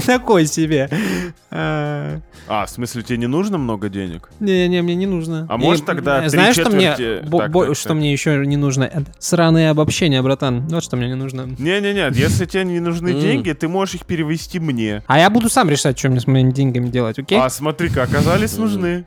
такой 0.06 0.46
себе. 0.46 0.88
А, 1.50 2.20
А, 2.48 2.66
в 2.66 2.70
смысле, 2.70 3.02
тебе 3.02 3.18
не 3.18 3.26
нужно 3.26 3.58
много 3.58 3.88
денег? 3.88 4.30
Не-не, 4.40 4.82
мне 4.82 4.94
не 4.94 5.06
нужно. 5.06 5.46
А 5.48 5.56
может 5.58 5.84
тогда 5.84 6.28
что 6.62 6.70
мне, 6.70 6.96
Так, 6.96 7.28
бо- 7.28 7.66
так, 7.66 7.76
что 7.76 7.88
так. 7.88 7.96
мне 7.96 8.12
еще 8.12 8.44
не 8.46 8.56
нужно? 8.56 8.84
Это 8.84 9.04
Сраные 9.18 9.70
обобщения, 9.70 10.20
братан. 10.22 10.66
Вот 10.68 10.82
что 10.82 10.96
мне 10.96 11.08
не 11.08 11.14
нужно. 11.14 11.42
Не-не-не, 11.58 12.10
если 12.18 12.44
тебе 12.44 12.64
не 12.64 12.80
нужны 12.80 13.12
деньги, 13.14 13.52
ты 13.52 13.68
можешь 13.68 13.96
их 13.96 14.06
перевести 14.06 14.58
мне. 14.58 15.02
А 15.06 15.18
я 15.18 15.30
буду 15.30 15.48
сам 15.48 15.68
решать, 15.70 15.98
что 15.98 16.08
мне 16.08 16.20
с 16.20 16.26
моими 16.26 16.50
деньгами 16.52 16.88
делать, 16.88 17.18
окей? 17.18 17.38
А 17.38 17.48
смотри-ка, 17.50 18.02
оказались 18.02 18.56
нужны. 18.56 19.04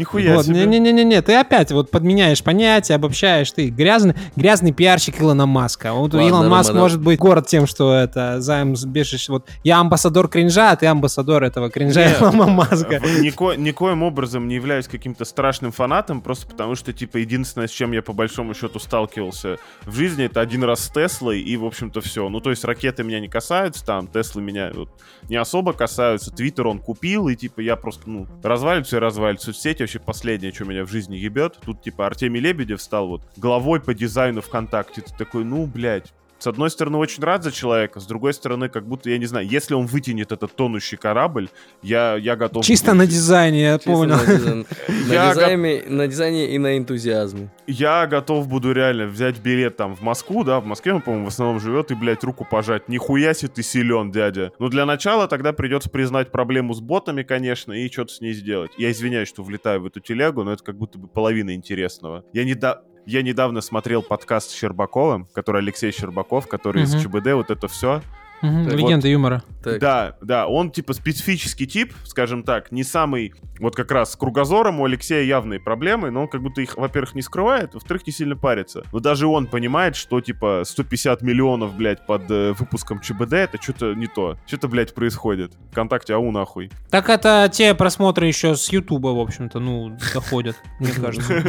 Нихуя 0.00 0.34
Вот, 0.36 0.46
себе. 0.46 0.64
не-не-не-не, 0.64 1.20
ты 1.20 1.34
опять 1.34 1.70
вот 1.72 1.90
подменяешь 1.90 2.42
понятия, 2.42 2.94
обобщаешь, 2.94 3.52
ты 3.52 3.68
грязный, 3.68 4.14
грязный 4.34 4.72
пиарщик 4.72 5.20
Илона 5.20 5.44
Маска. 5.44 5.92
Вот 5.92 6.14
Ладно, 6.14 6.26
Илон 6.26 6.48
Маск 6.48 6.72
да. 6.72 6.78
может 6.78 7.02
быть 7.02 7.18
город 7.18 7.46
тем, 7.46 7.66
что 7.66 7.92
это 7.94 8.40
займ 8.40 8.74
бежишь. 8.86 9.28
Вот 9.28 9.46
я 9.62 9.78
амбассадор 9.78 10.28
кринжа, 10.28 10.70
а 10.70 10.76
ты 10.76 10.86
амбассадор 10.86 11.44
этого 11.44 11.68
кринжа 11.68 12.06
Не, 12.06 12.12
Илона 12.14 12.46
Маска. 12.46 12.96
Нико- 12.96 13.56
никоим 13.58 14.02
образом 14.02 14.48
не 14.48 14.54
являюсь 14.54 14.88
каким-то 14.88 15.26
страшным 15.26 15.70
фанатом, 15.70 16.22
просто 16.22 16.46
потому 16.46 16.74
что, 16.76 16.94
типа, 16.94 17.18
единственное, 17.18 17.68
с 17.68 17.70
чем 17.70 17.92
я 17.92 18.00
по 18.00 18.14
большому 18.14 18.54
счету 18.54 18.78
сталкивался 18.78 19.58
в 19.82 19.94
жизни, 19.94 20.24
это 20.24 20.40
один 20.40 20.64
раз 20.64 20.80
с 20.84 20.88
Теслой, 20.90 21.42
и, 21.42 21.56
в 21.58 21.64
общем-то, 21.66 22.00
все. 22.00 22.26
Ну, 22.30 22.40
то 22.40 22.48
есть 22.48 22.64
ракеты 22.64 23.04
меня 23.04 23.20
не 23.20 23.28
касаются, 23.28 23.84
там, 23.84 24.06
Теслы 24.06 24.40
меня 24.40 24.70
вот, 24.74 24.88
не 25.28 25.36
особо 25.36 25.74
касаются, 25.74 26.30
Твиттер 26.30 26.68
он 26.68 26.78
купил, 26.78 27.28
и, 27.28 27.36
типа, 27.36 27.60
я 27.60 27.76
просто, 27.76 28.08
ну, 28.08 28.26
разваливаюсь 28.42 28.92
и 28.92 28.96
разваливаюсь. 28.96 29.40
Соцсети 29.42 29.82
вообще 29.90 29.98
последнее, 29.98 30.52
что 30.52 30.64
меня 30.64 30.84
в 30.84 30.88
жизни 30.88 31.16
ебет. 31.16 31.58
Тут, 31.64 31.82
типа, 31.82 32.06
Артемий 32.06 32.40
Лебедев 32.40 32.80
стал 32.80 33.08
вот 33.08 33.22
главой 33.36 33.80
по 33.80 33.92
дизайну 33.92 34.40
ВКонтакте. 34.40 35.00
Ты 35.00 35.12
такой, 35.18 35.42
ну, 35.44 35.66
блядь, 35.66 36.12
с 36.40 36.46
одной 36.46 36.70
стороны, 36.70 36.96
очень 36.96 37.22
рад 37.22 37.44
за 37.44 37.52
человека, 37.52 38.00
с 38.00 38.06
другой 38.06 38.32
стороны, 38.32 38.68
как 38.70 38.86
будто, 38.86 39.10
я 39.10 39.18
не 39.18 39.26
знаю, 39.26 39.46
если 39.46 39.74
он 39.74 39.84
вытянет 39.86 40.32
этот 40.32 40.56
тонущий 40.56 40.96
корабль, 40.96 41.50
я, 41.82 42.16
я 42.16 42.34
готов... 42.34 42.64
Чисто 42.64 42.94
на 42.94 43.06
дизайне, 43.06 43.62
я 43.62 43.74
чисто 43.78 43.90
понял. 43.90 44.16
на, 44.16 44.22
дизайн- 44.22 44.66
на 45.08 45.12
Я 45.12 45.30
дизайне, 45.30 45.82
на 45.86 46.06
дизайне 46.08 46.54
и 46.54 46.58
на 46.58 46.78
энтузиазме. 46.78 47.50
Я 47.66 48.06
готов 48.06 48.48
буду 48.48 48.72
реально 48.72 49.06
взять 49.06 49.38
билет 49.38 49.76
там 49.76 49.94
в 49.94 50.00
Москву, 50.00 50.42
да, 50.42 50.60
в 50.60 50.64
Москве 50.64 50.94
он, 50.94 51.02
по-моему, 51.02 51.26
в 51.26 51.28
основном 51.28 51.60
живет, 51.60 51.90
и, 51.90 51.94
блядь, 51.94 52.24
руку 52.24 52.46
пожать. 52.50 52.88
Нихуя 52.88 53.34
себе 53.34 53.50
ты 53.54 53.62
силен, 53.62 54.10
дядя. 54.10 54.52
Но 54.58 54.68
для 54.68 54.86
начала 54.86 55.28
тогда 55.28 55.52
придется 55.52 55.90
признать 55.90 56.32
проблему 56.32 56.72
с 56.72 56.80
ботами, 56.80 57.22
конечно, 57.22 57.72
и 57.74 57.90
что-то 57.90 58.14
с 58.14 58.20
ней 58.22 58.32
сделать. 58.32 58.70
Я 58.78 58.90
извиняюсь, 58.90 59.28
что 59.28 59.42
влетаю 59.42 59.82
в 59.82 59.86
эту 59.86 60.00
телегу, 60.00 60.42
но 60.42 60.52
это 60.52 60.64
как 60.64 60.78
будто 60.78 60.98
бы 60.98 61.06
половина 61.06 61.54
интересного. 61.54 62.24
Я 62.32 62.44
не 62.44 62.54
да... 62.54 62.80
Я 63.10 63.22
недавно 63.22 63.60
смотрел 63.60 64.04
подкаст 64.04 64.50
с 64.50 64.54
Щербаковым, 64.54 65.26
который 65.32 65.62
Алексей 65.62 65.90
Щербаков, 65.90 66.46
который 66.46 66.84
из 66.84 66.94
Мгм. 66.94 67.02
ЧБД, 67.02 67.32
вот 67.32 67.50
это 67.50 67.66
все. 67.66 68.02
Так, 68.40 68.72
Легенда 68.72 69.08
юмора. 69.08 69.42
Так, 69.62 69.80
Да, 69.80 70.16
да, 70.22 70.46
он 70.46 70.70
типа 70.70 70.94
специфический 70.94 71.66
тип, 71.66 71.92
скажем 72.04 72.42
так, 72.42 72.72
не 72.72 72.82
самый, 72.82 73.34
вот 73.58 73.76
как 73.76 73.90
раз 73.90 74.12
с 74.12 74.16
кругозором 74.16 74.80
у 74.80 74.86
Алексея 74.86 75.22
явные 75.22 75.60
проблемы, 75.60 76.10
но 76.10 76.22
он 76.22 76.28
как 76.28 76.42
будто 76.42 76.62
их, 76.62 76.76
во-первых, 76.76 77.14
не 77.14 77.22
скрывает, 77.22 77.74
во-вторых, 77.74 78.06
не 78.06 78.12
сильно 78.12 78.36
парится. 78.36 78.84
Но 78.92 79.00
даже 79.00 79.26
он 79.26 79.46
понимает, 79.46 79.96
что 79.96 80.20
типа 80.20 80.62
150 80.64 81.20
миллионов, 81.22 81.74
блядь, 81.74 82.06
под 82.06 82.30
э, 82.30 82.54
выпуском 82.58 83.00
ЧБД, 83.00 83.34
это 83.34 83.60
что-то 83.60 83.94
не 83.94 84.06
то. 84.06 84.38
Что-то, 84.46 84.68
блядь, 84.68 84.94
происходит. 84.94 85.52
Вконтакте, 85.72 86.14
ау 86.14 86.30
нахуй. 86.30 86.70
Так 86.90 87.10
это 87.10 87.50
те 87.52 87.74
просмотры 87.74 88.26
еще 88.26 88.56
с 88.56 88.72
Ютуба, 88.72 89.08
в 89.08 89.20
общем-то, 89.20 89.58
ну, 89.60 89.96
доходят, 90.14 90.56
мне 90.78 90.92
кажется. 90.92 91.42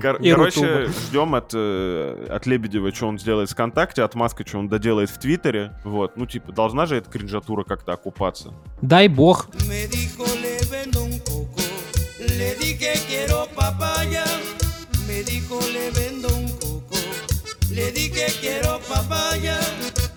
Короче, 0.00 0.86
ждем 0.86 1.34
от, 1.34 1.50
э, 1.54 2.26
от 2.30 2.46
Лебедева, 2.46 2.94
что 2.94 3.08
он 3.08 3.18
сделает 3.18 3.50
ВКонтакте, 3.50 4.02
от 4.02 4.14
Маска, 4.14 4.46
что 4.46 4.58
он 4.58 4.68
доделает 4.68 5.10
в 5.10 5.18
Твиттере. 5.18 5.72
Вот, 5.84 5.97
ну 6.16 6.26
типа, 6.26 6.52
должна 6.52 6.86
же 6.86 6.96
эта 6.96 7.10
кринжатура 7.10 7.64
как-то 7.64 7.92
окупаться. 7.92 8.52
Дай 8.82 9.08
бог. 9.08 9.48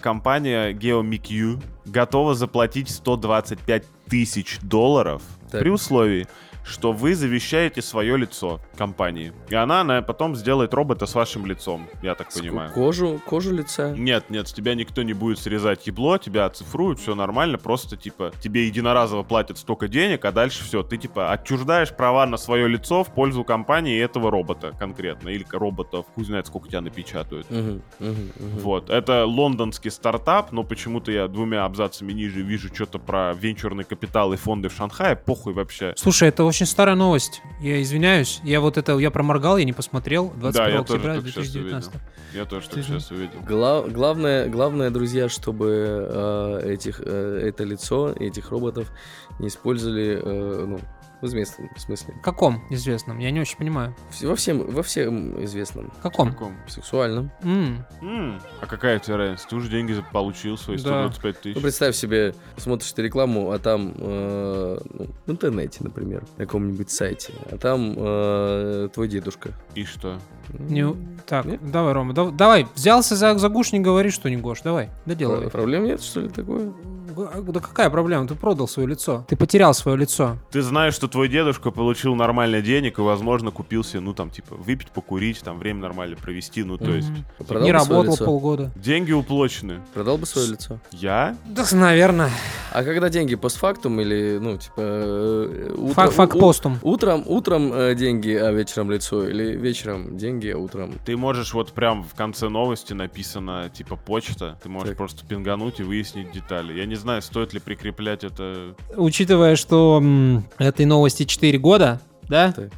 Компания 0.02 0.74
GeoMiQ 0.74 1.62
готова 1.86 2.34
заплатить 2.36 2.90
125 2.90 3.86
тысяч 4.10 4.60
долларов 4.62 5.22
Так. 5.52 5.62
при 5.62 5.70
условии, 5.70 6.28
что 6.64 6.92
вы 6.92 7.16
завещаете 7.16 7.82
свое 7.82 8.18
лицо 8.18 8.60
компании. 8.82 9.32
И 9.50 9.54
она, 9.54 9.82
она 9.82 10.02
потом 10.02 10.36
сделает 10.36 10.74
робота 10.74 11.06
с 11.06 11.14
вашим 11.14 11.46
лицом, 11.46 11.88
я 12.02 12.16
так 12.16 12.32
С 12.32 12.40
понимаю. 12.40 12.72
Кожу, 12.72 13.22
кожу 13.28 13.54
лица. 13.54 13.92
Нет, 13.92 14.32
нет, 14.32 14.48
с 14.48 14.54
тебя 14.54 14.74
никто 14.74 15.04
не 15.04 15.14
будет 15.14 15.38
срезать 15.38 15.86
ебло, 15.86 16.18
тебя 16.18 16.46
оцифруют, 16.46 16.98
все 17.00 17.14
нормально, 17.14 17.60
просто 17.60 17.96
типа 17.96 18.32
тебе 18.42 18.66
единоразово 18.66 19.22
платят 19.22 19.60
столько 19.60 19.88
денег, 19.88 20.26
а 20.26 20.32
дальше 20.32 20.64
все, 20.64 20.82
ты 20.82 20.98
типа 20.98 21.32
отчуждаешь 21.32 21.96
права 21.96 22.26
на 22.26 22.38
свое 22.38 22.68
лицо 22.68 23.04
в 23.04 23.14
пользу 23.14 23.44
компании 23.44 24.02
этого 24.02 24.32
робота 24.32 24.74
конкретно, 24.80 25.30
или 25.30 25.46
роботов, 25.52 26.08
хуй 26.16 26.26
знает, 26.26 26.48
сколько 26.48 26.68
тебя 26.68 26.82
напечатают. 26.82 27.52
Мгм, 27.52 27.84
мгм, 28.00 28.32
мгм. 28.36 28.60
Вот, 28.62 28.90
это 28.90 29.26
лондонский 29.26 29.92
стартап, 29.92 30.52
но 30.52 30.64
почему-то 30.64 31.12
я 31.12 31.28
двумя 31.28 31.66
абзацами 31.66 32.14
ниже 32.14 32.42
вижу 32.42 32.74
что-то 32.74 32.98
про 32.98 33.34
венчурный 33.34 33.84
капитал 33.84 34.34
и 34.34 34.38
фонды 34.38 34.70
в 34.70 34.74
Шанхае, 34.74 35.16
похуй 35.16 35.54
вообще. 35.54 35.94
Слушай, 35.98 36.30
это 36.30 36.46
очень 36.46 36.66
старая 36.66 36.96
новость. 36.96 37.44
Я 37.62 37.80
извиняюсь. 37.80 38.40
Я 38.44 38.60
вот 38.60 38.71
это, 38.78 38.98
я 38.98 39.12
проморгал, 39.12 39.58
я 39.58 39.66
не 39.66 39.74
посмотрел. 39.74 40.32
21 40.38 40.54
Да, 40.54 40.68
я 40.70 40.84
тоже 40.84 40.94
октября 40.94 41.14
только 41.16 41.28
сейчас 41.30 41.52
2019. 41.52 41.92
Я 42.34 42.46
тоже 42.46 42.70
только 42.70 42.84
сейчас 42.84 43.12
увидел. 43.12 43.40
Гла- 43.48 43.84
главное, 43.88 44.48
главное, 44.48 44.90
друзья, 44.90 45.30
чтобы 45.30 46.08
э, 46.10 46.62
этих, 46.74 47.02
э, 47.04 47.42
это 47.48 47.64
лицо, 47.64 48.12
этих 48.14 48.52
роботов 48.52 48.92
не 49.40 49.48
использовали, 49.48 50.20
э, 50.24 50.66
ну, 50.68 50.80
в 51.22 51.26
известном 51.26 51.70
смысле. 51.78 52.14
В 52.16 52.22
каком 52.22 52.64
известном? 52.70 53.20
Я 53.20 53.32
не 53.32 53.40
очень 53.40 53.58
понимаю. 53.58 53.96
Во 54.22 54.36
всем, 54.36 54.60
во 54.70 54.84
всем 54.84 55.44
известном. 55.44 55.92
В 56.00 56.02
каком? 56.02 56.32
Каком? 56.32 56.56
Сексуальном. 56.68 57.32
М, 57.44 57.86
М, 58.02 58.40
А 58.62 58.66
какая 58.66 59.00
тебе 59.00 59.16
разница? 59.18 59.48
Ты 59.48 59.56
уже 59.56 59.70
деньги 59.70 59.96
получил 60.12 60.58
свои 60.58 60.78
Да. 60.78 60.82
125 61.12 61.42
тысяч. 61.42 61.56
Ну, 61.56 61.62
представь 61.62 61.96
себе, 61.96 62.34
смотришь 62.58 62.92
ты 62.92 63.02
рекламу, 63.04 63.52
а 63.52 63.60
там, 63.60 63.94
э, 63.98 64.78
ну, 64.94 65.08
в 65.26 65.32
интернете, 65.32 65.80
например, 65.82 66.24
на 66.38 66.46
каком-нибудь 66.46 66.90
сайте, 66.90 67.34
а 67.52 67.58
там 67.58 67.94
э, 67.98 68.90
твой 68.94 69.08
дедушка. 69.08 69.52
И 69.76 69.84
что? 69.84 70.18
не- 70.60 70.96
Так, 71.28 71.46
Нет? 71.46 71.72
давай, 71.72 71.94
Рома, 71.94 72.14
дав- 72.14 72.36
давай. 72.36 72.68
Взялся 72.76 73.16
за, 73.16 73.38
за 73.38 73.48
гуш, 73.48 73.72
не 73.72 73.80
говори, 73.80 74.10
что 74.10 74.30
не 74.30 74.36
Гош. 74.38 74.62
Давай, 74.64 74.88
Про- 74.88 74.94
доделывай. 75.06 75.50
Проблем 75.50 75.86
нет, 75.86 76.02
что 76.02 76.22
ли, 76.22 76.30
такое? 76.30 76.74
Г- 77.12 77.52
Да 77.52 77.60
какая 77.60 77.90
проблема? 77.90 78.28
Ты 78.28 78.36
продал 78.36 78.68
свое 78.68 78.88
лицо. 78.90 79.26
Ты 79.28 79.36
потерял 79.36 79.74
свое 79.74 79.98
лицо. 79.98 80.38
Ты 80.52 80.62
знаешь, 80.62 80.94
что 80.94 81.08
твой 81.08 81.28
дедушка 81.28 81.72
получил 81.72 82.16
нормально 82.16 82.62
денег 82.62 83.00
и, 83.00 83.02
возможно, 83.02 83.52
купил 83.52 83.84
себе, 83.84 84.00
ну, 84.02 84.14
там, 84.14 84.30
типа, 84.30 84.56
выпить, 84.56 84.90
покурить, 84.92 85.42
там, 85.42 85.60
время 85.60 85.80
нормально 85.82 86.16
провести, 86.18 86.64
ну, 86.64 86.78
то 86.78 86.92
есть... 86.92 87.10
Продал 87.38 87.64
Не 87.66 87.74
бы 87.74 87.80
свое 87.80 87.90
работал 88.00 88.14
лицо? 88.14 88.26
полгода. 88.26 88.72
Деньги 88.76 89.12
уплочены. 89.12 89.80
Продал 89.94 90.18
бы 90.18 90.26
свое 90.26 90.48
лицо. 90.50 90.80
Я? 90.92 91.36
Да, 91.46 91.66
наверное. 91.72 92.30
А 92.74 92.84
когда 92.84 93.10
деньги 93.10 93.36
постфактум 93.36 94.00
или, 94.00 94.38
ну, 94.42 94.58
типа... 94.58 94.74
э, 94.78 95.74
утро- 95.78 96.10
Фак, 96.12 96.36
у- 96.36 96.40
постум. 96.40 96.78
Утром, 96.82 97.24
утром 97.26 97.72
э, 97.74 97.96
деньги, 97.96 98.32
а 98.34 98.52
вечером 98.52 98.92
лицо, 98.92 99.28
или 99.28 99.56
вечером 99.56 100.18
деньги, 100.18 100.48
а 100.50 100.58
утром. 100.58 100.94
Ты 101.06 101.18
можешь 101.18 101.54
вот 101.54 101.74
прям 101.74 102.04
в 102.04 102.14
конце 102.16 102.50
новости 102.50 102.94
написано, 102.94 103.70
типа, 103.74 103.96
почта. 103.96 104.58
Ты 104.64 104.70
можешь 104.70 104.90
Так. 104.90 104.98
просто 104.98 105.26
пингануть 105.26 105.80
и 105.80 105.84
выяснить 105.84 106.32
детали. 106.32 106.74
Я 106.78 106.86
не 106.86 106.96
знаю, 107.02 107.22
стоит 107.22 107.54
ли 107.54 107.60
прикреплять 107.60 108.24
это... 108.24 108.76
Учитывая, 108.96 109.56
что 109.56 110.00
м, 110.02 110.46
этой 110.58 110.86
новости 110.86 111.24
4 111.26 111.58
года, 111.58 112.00
да? 112.30 112.54
Так. 112.54 112.70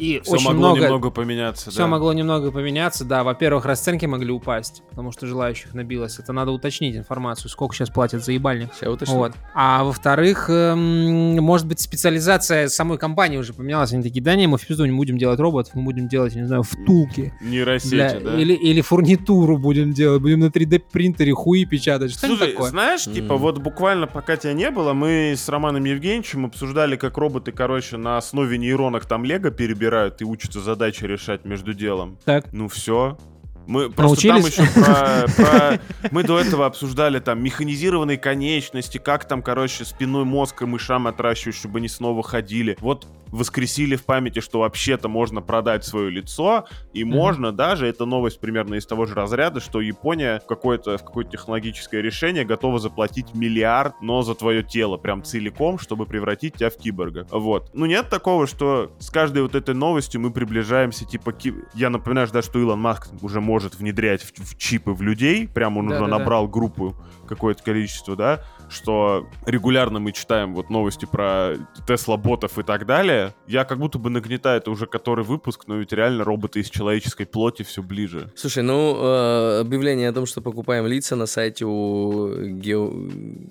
И 0.00 0.20
Все 0.22 0.32
очень 0.32 0.46
могло 0.46 0.68
много... 0.70 0.80
немного 0.80 1.10
поменяться, 1.10 1.70
Все 1.70 1.80
да. 1.80 1.86
могло 1.86 2.12
немного 2.14 2.50
поменяться, 2.50 3.04
да. 3.04 3.22
Во-первых, 3.22 3.66
расценки 3.66 4.06
могли 4.06 4.30
упасть, 4.32 4.82
потому 4.88 5.12
что 5.12 5.26
желающих 5.26 5.74
набилось. 5.74 6.18
Это 6.18 6.32
надо 6.32 6.52
уточнить 6.52 6.96
информацию, 6.96 7.50
сколько 7.50 7.74
сейчас 7.74 7.90
платят 7.90 8.24
за 8.24 8.32
ебальник. 8.32 8.70
Уточню. 8.80 9.14
Вот. 9.16 9.32
А 9.54 9.84
во-вторых, 9.84 10.46
эм, 10.48 11.36
может 11.42 11.66
быть, 11.66 11.80
специализация 11.80 12.68
самой 12.68 12.96
компании 12.96 13.36
уже 13.36 13.52
поменялась. 13.52 13.92
Они 13.92 14.02
такие, 14.02 14.22
да 14.24 14.36
не, 14.36 14.46
мы 14.46 14.56
в 14.56 14.66
пизду 14.66 14.86
не 14.86 14.92
будем 14.96 15.18
делать 15.18 15.38
роботов, 15.38 15.72
мы 15.74 15.82
будем 15.82 16.08
делать, 16.08 16.34
не 16.34 16.46
знаю, 16.46 16.62
втулки. 16.62 17.34
Нейросети, 17.42 17.90
Для- 17.90 18.20
да? 18.20 18.40
или, 18.40 18.54
или 18.54 18.80
фурнитуру 18.80 19.58
будем 19.58 19.92
делать, 19.92 20.22
будем 20.22 20.40
на 20.40 20.46
3D 20.46 20.78
принтере 20.90 21.34
хуи 21.34 21.66
печатать. 21.66 22.12
Что 22.12 22.26
Слушай, 22.26 22.52
такое? 22.52 22.70
знаешь, 22.70 23.04
типа, 23.04 23.34
Мгм. 23.34 23.42
вот 23.42 23.58
буквально 23.58 24.06
пока 24.06 24.38
тебя 24.38 24.54
не 24.54 24.70
было, 24.70 24.94
мы 24.94 25.34
с 25.36 25.46
Романом 25.50 25.84
Евгеньевичем 25.84 26.46
обсуждали, 26.46 26.96
как 26.96 27.18
роботы, 27.18 27.52
короче, 27.52 27.98
на 27.98 28.16
основе 28.16 28.56
нейронок 28.56 29.04
там 29.04 29.26
лего 29.26 29.50
перебирают 29.50 29.89
собирают 29.90 30.20
и 30.22 30.24
учатся 30.24 30.60
задачи 30.60 31.04
решать 31.04 31.44
между 31.44 31.74
делом. 31.74 32.16
Так. 32.24 32.52
Ну 32.52 32.68
все. 32.68 33.18
Мы 33.66 33.90
просто 33.90 34.28
Научились? 34.28 34.54
там 34.54 34.64
еще 34.64 34.72
про, 34.74 35.44
про- 35.44 35.80
Мы 36.10 36.22
до 36.24 36.38
этого 36.40 36.66
обсуждали 36.66 37.18
там 37.20 37.42
механизированные 37.42 38.16
конечности, 38.18 38.98
как 38.98 39.26
там, 39.26 39.42
короче, 39.42 39.84
спиной 39.84 40.24
мозг 40.24 40.62
и 40.62 40.66
мышам 40.66 41.06
отращивать, 41.06 41.56
чтобы 41.56 41.78
они 41.78 41.88
снова 41.88 42.22
ходили. 42.22 42.76
Вот 42.80 43.06
воскресили 43.30 43.96
в 43.96 44.04
памяти, 44.04 44.40
что 44.40 44.60
вообще-то 44.60 45.08
можно 45.08 45.40
продать 45.40 45.84
свое 45.84 46.10
лицо, 46.10 46.64
и 46.92 47.04
Мгм. 47.04 47.14
можно 47.16 47.52
даже, 47.52 47.86
это 47.86 48.04
новость 48.06 48.40
примерно 48.40 48.74
из 48.74 48.86
того 48.86 49.06
же 49.06 49.14
разряда, 49.14 49.60
что 49.60 49.80
Япония 49.80 50.40
в 50.40 50.46
какое-то, 50.46 50.98
в 50.98 51.04
какое-то 51.04 51.30
технологическое 51.32 52.00
решение 52.00 52.44
готова 52.44 52.78
заплатить 52.78 53.34
миллиард, 53.34 53.94
но 54.02 54.22
за 54.22 54.34
твое 54.34 54.62
тело, 54.62 54.96
прям 54.96 55.22
целиком, 55.22 55.78
чтобы 55.78 56.06
превратить 56.06 56.54
тебя 56.54 56.70
в 56.70 56.76
киборга. 56.76 57.26
Вот. 57.30 57.70
Ну 57.74 57.86
нет 57.86 58.08
такого, 58.08 58.46
что 58.46 58.92
с 58.98 59.10
каждой 59.10 59.42
вот 59.42 59.54
этой 59.54 59.74
новостью 59.74 60.20
мы 60.20 60.30
приближаемся, 60.30 61.04
типа, 61.04 61.32
ки- 61.32 61.54
я 61.74 61.90
напоминаю, 61.90 62.28
да, 62.32 62.42
что 62.42 62.58
Илон 62.58 62.80
Маск 62.80 63.08
уже 63.22 63.40
может 63.40 63.74
внедрять 63.76 64.22
в, 64.22 64.32
в 64.38 64.58
чипы 64.58 64.92
в 64.92 65.02
людей, 65.02 65.48
прям 65.48 65.76
он 65.76 65.86
уже 65.88 65.98
Да-да-да. 66.00 66.18
набрал 66.18 66.48
группу 66.48 66.94
какое-то 67.28 67.62
количество, 67.62 68.16
да, 68.16 68.42
что 68.68 69.26
регулярно 69.46 70.00
мы 70.00 70.12
читаем 70.12 70.54
вот 70.54 70.68
новости 70.70 71.04
про 71.10 71.54
Тесла-ботов 71.86 72.58
и 72.58 72.62
так 72.62 72.86
далее. 72.86 73.19
Я 73.46 73.64
как 73.64 73.78
будто 73.78 73.98
бы 73.98 74.10
нагнетаю 74.10 74.58
это 74.58 74.70
уже 74.70 74.86
который 74.86 75.24
выпуск, 75.24 75.64
но 75.66 75.76
ведь 75.76 75.92
реально 75.92 76.24
роботы 76.24 76.60
из 76.60 76.70
человеческой 76.70 77.26
плоти 77.26 77.62
все 77.62 77.82
ближе. 77.82 78.30
Слушай, 78.36 78.62
ну, 78.62 78.96
э, 79.00 79.60
объявление 79.60 80.08
о 80.08 80.12
том, 80.12 80.26
что 80.26 80.40
покупаем 80.40 80.86
лица 80.86 81.16
на 81.16 81.26
сайте 81.26 81.64
у 81.64 82.28
гео- 82.60 82.92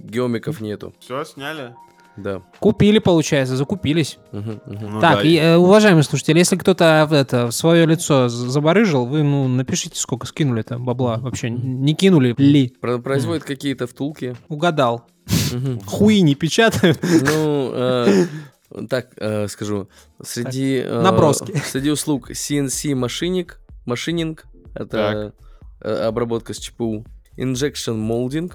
геомиков 0.03 0.61
нету. 0.61 0.93
Все, 0.99 1.23
сняли? 1.25 1.75
Да. 2.17 2.41
Купили, 2.59 2.99
получается, 2.99 3.55
закупились. 3.55 4.17
Мгм, 4.33 4.59
мгм. 4.65 4.93
Ну 4.95 4.99
так, 4.99 5.17
да, 5.19 5.21
и, 5.23 5.35
э, 5.37 5.55
уважаемые 5.55 6.03
слушатели, 6.03 6.37
если 6.39 6.57
кто-то 6.57 7.07
в 7.09 7.13
это, 7.13 7.49
свое 7.51 7.85
лицо 7.85 8.27
забарыжил, 8.27 9.05
вы 9.05 9.23
ну, 9.23 9.47
напишите, 9.47 9.97
сколько 9.99 10.27
скинули 10.27 10.63
там 10.63 10.83
бабла. 10.83 11.17
Вообще, 11.17 11.49
не 11.49 11.93
кинули 11.93 12.35
ли? 12.37 12.73
Про- 12.81 12.97
производят 12.99 13.43
какие-то 13.45 13.87
втулки. 13.87 14.35
Угадал. 14.49 15.05
Мгм. 15.53 15.79
Хуи 15.85 16.19
не 16.21 16.35
печатают. 16.35 16.99
Ну, 17.03 17.71
э, 17.73 18.25
так 18.89 19.11
э, 19.17 19.47
скажу. 19.47 19.89
Среди... 20.21 20.77
э, 20.77 21.01
Наброски. 21.01 21.55
Среди 21.65 21.91
услуг 21.91 22.31
CNC 22.31 22.95
машиник, 22.95 23.59
машининг, 23.85 24.45
это 24.75 25.33
э, 25.81 25.91
обработка 26.07 26.53
с 26.53 26.59
ЧПУ. 26.59 27.05
Injection 27.37 27.95
molding, 27.97 28.53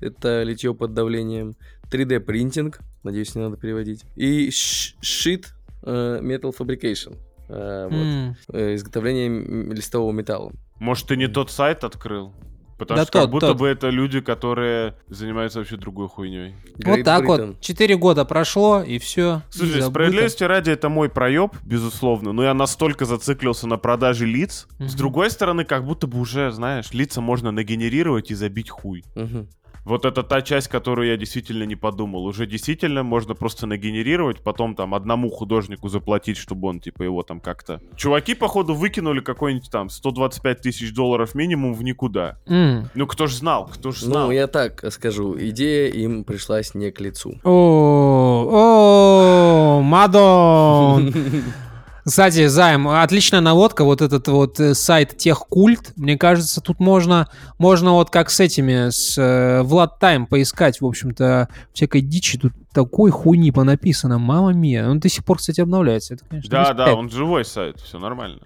это 0.00 0.42
литье 0.42 0.74
под 0.74 0.94
давлением. 0.94 1.54
3D 1.90 2.20
принтинг, 2.20 2.80
надеюсь, 3.02 3.34
не 3.34 3.42
надо 3.42 3.56
переводить. 3.56 4.04
И 4.16 4.48
sheet 4.48 5.46
э, 5.82 6.20
metal 6.22 6.54
fabrication. 6.56 7.18
э, 7.48 7.88
вот, 7.90 8.56
э, 8.56 8.74
изготовление 8.74 9.72
листового 9.74 10.12
металла. 10.12 10.52
Может, 10.78 11.08
ты 11.08 11.16
не 11.16 11.28
тот 11.28 11.50
сайт 11.50 11.84
открыл? 11.84 12.34
Потому 12.82 12.98
Да 12.98 13.04
что 13.04 13.12
как 13.12 13.22
тот, 13.22 13.30
будто 13.30 13.46
тот. 13.48 13.58
бы 13.58 13.68
это 13.68 13.90
люди, 13.90 14.20
которые 14.20 14.94
занимаются 15.08 15.58
вообще 15.60 15.76
другой 15.76 16.08
хуйней. 16.08 16.54
Вот 16.84 16.98
Great 16.98 17.04
так 17.04 17.24
Britain. 17.24 17.46
вот. 17.48 17.60
Четыре 17.60 17.96
года 17.96 18.24
прошло, 18.24 18.82
и 18.82 18.98
все. 18.98 19.42
Слушай, 19.50 19.82
справедливости 19.82 20.44
ради, 20.44 20.70
это 20.70 20.88
мой 20.88 21.08
проеб, 21.08 21.52
безусловно, 21.64 22.32
но 22.32 22.42
я 22.42 22.54
настолько 22.54 23.04
зациклился 23.04 23.66
на 23.66 23.76
продаже 23.78 24.26
лиц. 24.26 24.66
С 24.78 24.80
Мгм. 24.80 24.96
другой 24.96 25.30
стороны, 25.30 25.64
как 25.64 25.84
будто 25.84 26.06
бы 26.06 26.18
уже, 26.18 26.50
знаешь, 26.50 26.92
лица 26.92 27.20
можно 27.20 27.50
нагенерировать 27.50 28.30
и 28.30 28.34
забить 28.34 28.70
хуй. 28.70 29.04
Мгм. 29.14 29.48
Вот 29.84 30.04
это 30.04 30.22
та 30.22 30.42
часть, 30.42 30.68
которую 30.68 31.08
я 31.08 31.16
действительно 31.16 31.64
не 31.64 31.74
подумал. 31.74 32.24
Уже 32.24 32.46
действительно 32.46 33.02
можно 33.02 33.34
просто 33.34 33.66
нагенерировать, 33.66 34.40
потом 34.40 34.74
там 34.74 34.94
одному 34.94 35.28
художнику 35.28 35.88
заплатить, 35.88 36.36
чтобы 36.36 36.68
он, 36.68 36.80
типа, 36.80 37.02
его 37.02 37.22
там 37.22 37.40
как-то... 37.40 37.80
Чуваки, 37.96 38.34
походу, 38.34 38.74
выкинули 38.74 39.20
какой-нибудь 39.20 39.70
там 39.70 39.90
125 39.90 40.60
тысяч 40.60 40.94
долларов 40.94 41.34
минимум 41.34 41.74
в 41.74 41.82
никуда. 41.82 42.38
М. 42.46 42.88
Ну, 42.94 43.06
кто 43.06 43.26
ж 43.26 43.34
знал, 43.34 43.66
кто 43.66 43.90
ж 43.90 44.00
знал. 44.00 44.26
Ну, 44.26 44.32
я 44.32 44.46
так 44.46 44.84
скажу, 44.92 45.36
идея 45.38 45.88
им 45.90 46.24
пришлась 46.24 46.74
не 46.74 46.92
к 46.92 47.00
лицу. 47.00 47.40
О, 47.42 48.48
о, 48.50 49.82
Мадон. 49.82 51.12
Кстати, 52.04 52.48
Займ, 52.48 52.88
отличная 52.88 53.40
наводка, 53.40 53.84
вот 53.84 54.02
этот 54.02 54.26
вот 54.28 54.58
э, 54.58 54.74
сайт 54.74 55.16
Техкульт. 55.16 55.92
Мне 55.96 56.18
кажется, 56.18 56.60
тут 56.60 56.80
можно, 56.80 57.28
можно 57.58 57.92
вот 57.92 58.10
как 58.10 58.30
с 58.30 58.40
этими, 58.40 58.90
с 58.90 59.16
э, 59.16 59.62
Влад 59.62 60.00
Тайм 60.00 60.26
поискать, 60.26 60.80
в 60.80 60.86
общем-то, 60.86 61.48
всякой 61.72 62.00
дичи. 62.00 62.38
Тут 62.38 62.52
такой 62.72 63.10
хуйни 63.12 63.52
понаписано, 63.52 64.18
мама 64.18 64.52
мия. 64.52 64.88
Он 64.88 64.98
до 64.98 65.08
сих 65.08 65.24
пор, 65.24 65.38
кстати, 65.38 65.60
обновляется. 65.60 66.14
Это, 66.14 66.24
конечно, 66.28 66.50
Да, 66.50 66.72
да, 66.72 66.94
он 66.94 67.08
живой 67.08 67.44
сайт, 67.44 67.80
все 67.80 67.98
нормально. 67.98 68.40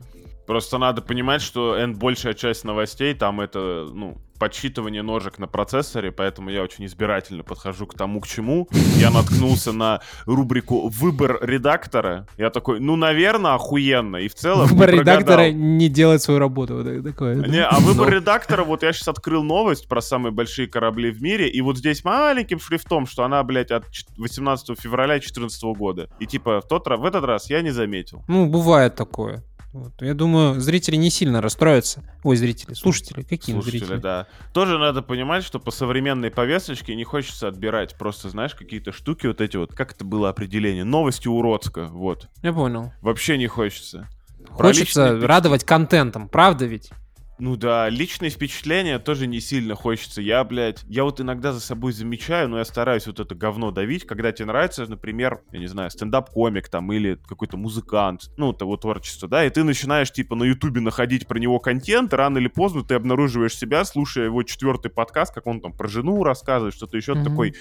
Просто 0.47 0.79
надо 0.79 1.03
понимать, 1.03 1.43
что 1.43 1.75
N 1.77 1.95
большая 1.95 2.35
часть 2.35 2.65
новостей, 2.65 3.15
там 3.15 3.41
это, 3.41 3.87
ну, 3.93 4.17
подсчитывание 4.39 5.03
ножек 5.03 5.39
на 5.39 5.47
процессоре, 5.47 6.13
поэтому 6.13 6.51
я 6.51 6.63
очень 6.63 6.85
избирательно 6.85 7.43
подхожу 7.43 7.87
к 7.87 7.95
тому, 7.95 8.21
к 8.21 8.27
чему. 8.27 8.69
Я 8.99 9.11
наткнулся 9.11 9.73
на 9.73 10.03
рубрику 10.27 10.89
«Выбор 10.89 11.39
редактора». 11.41 12.27
Я 12.37 12.51
такой, 12.51 12.79
ну, 12.79 12.97
наверное, 12.97 13.55
охуенно. 13.55 14.17
И 14.19 14.29
в 14.29 14.35
целом 14.35 14.67
не 14.67 14.73
Выбор 14.73 14.91
прогадал. 14.91 15.15
редактора 15.21 15.51
не 15.53 15.89
делает 15.89 16.21
свою 16.23 16.39
работу. 16.39 16.75
Вот 16.77 17.03
такое. 17.05 17.35
Не, 17.37 17.65
а 17.65 17.79
выбор 17.81 18.11
Ну. 18.11 18.17
редактора, 18.17 18.63
вот 18.65 18.83
я 18.83 18.93
сейчас 18.93 19.09
открыл 19.09 19.43
новость 19.43 19.89
про 19.89 20.03
самые 20.03 20.33
большие 20.33 20.69
корабли 20.69 21.11
в 21.11 21.23
мире, 21.23 21.49
и 21.49 21.63
вот 21.63 21.79
здесь 21.79 22.05
маленьким 22.05 22.61
шрифтом, 22.61 23.07
что 23.07 23.25
она, 23.25 23.43
блядь, 23.43 23.71
от 23.71 23.91
ч- 23.91 24.05
18 24.19 24.79
февраля 24.79 25.15
2014 25.15 25.73
года. 25.75 26.11
И 26.21 26.27
типа 26.27 26.61
в, 26.61 26.69
тот, 26.69 26.87
в 26.87 27.05
этот 27.07 27.25
раз 27.25 27.49
я 27.49 27.63
не 27.63 27.71
заметил. 27.71 28.23
Ну, 28.29 28.47
бывает 28.47 28.95
такое. 28.97 29.43
Вот. 29.77 29.93
Я 30.01 30.15
думаю, 30.15 30.59
зрители 30.59 30.97
не 30.97 31.11
сильно 31.11 31.43
расстроятся. 31.43 32.03
Ой, 32.25 32.37
зрители, 32.37 32.73
слушатели, 32.73 33.23
какие 33.23 33.55
Слушатели, 33.55 33.79
зрители? 33.81 33.97
да. 33.99 34.27
Тоже 34.55 34.79
надо 34.79 35.03
понимать, 35.03 35.45
что 35.45 35.61
по 35.61 35.71
современной 35.71 36.31
повесточке 36.31 36.95
не 36.95 37.05
хочется 37.05 37.47
отбирать 37.47 37.97
просто, 37.99 38.31
знаешь, 38.31 38.55
какие-то 38.55 38.93
штуки 38.93 39.27
вот 39.27 39.43
эти 39.43 39.59
вот, 39.59 39.75
как 39.75 39.93
это 39.93 40.07
было 40.07 40.31
определение? 40.31 40.85
Новости 40.85 41.29
уродска, 41.29 41.89
вот. 41.89 42.29
Я 42.43 42.55
понял. 42.55 42.93
Вообще 43.03 43.37
не 43.37 43.49
хочется. 43.49 44.09
Хочется 44.49 45.13
личные 45.13 45.27
радовать 45.27 45.65
контентом, 45.65 46.31
правда 46.31 46.65
ведь? 46.65 46.91
Ну 47.39 47.57
да, 47.57 47.91
личные 47.91 48.31
впечатления 48.31 48.99
тоже 48.99 49.27
не 49.27 49.41
сильно 49.41 49.75
хочется. 49.75 50.23
Я, 50.23 50.43
блядь, 50.43 50.83
я 50.89 51.05
вот 51.05 51.21
иногда 51.21 51.53
за 51.53 51.61
собой 51.61 51.93
замечаю, 51.93 52.49
но 52.49 52.59
я 52.59 52.65
стараюсь 52.65 53.07
вот 53.07 53.21
это 53.21 53.35
говно 53.35 53.71
давить, 53.73 54.07
когда 54.07 54.33
тебе 54.33 54.47
нравится, 54.47 54.87
например, 54.87 55.43
я 55.53 55.59
не 55.59 55.67
знаю, 55.67 55.91
стендап-комик 55.91 56.69
там 56.71 56.91
или 56.93 57.19
какой-то 57.29 57.59
музыкант, 57.59 58.31
ну, 58.39 58.55
того 58.55 58.79
творчество, 58.79 59.29
да, 59.29 59.45
и 59.45 59.51
ты 59.51 59.65
начинаешь, 59.65 60.11
типа, 60.11 60.35
на 60.35 60.45
ютубе 60.45 60.81
находить 60.81 61.27
про 61.27 61.39
него 61.39 61.59
контент, 61.59 62.15
рано 62.15 62.39
или 62.39 62.49
поздно 62.49 62.83
ты 62.83 62.95
обнаруживаешь 62.95 63.55
себя, 63.55 63.85
слушая 63.85 64.27
его 64.27 64.43
четвертый 64.43 64.91
подкаст, 64.91 65.35
как 65.35 65.47
он 65.47 65.61
там 65.61 65.75
про 65.75 65.89
жену 65.89 66.25
рассказывает, 66.25 66.75
что-то 66.75 66.97
еще, 66.97 67.15
Мгм. 67.15 67.25
такой, 67.25 67.55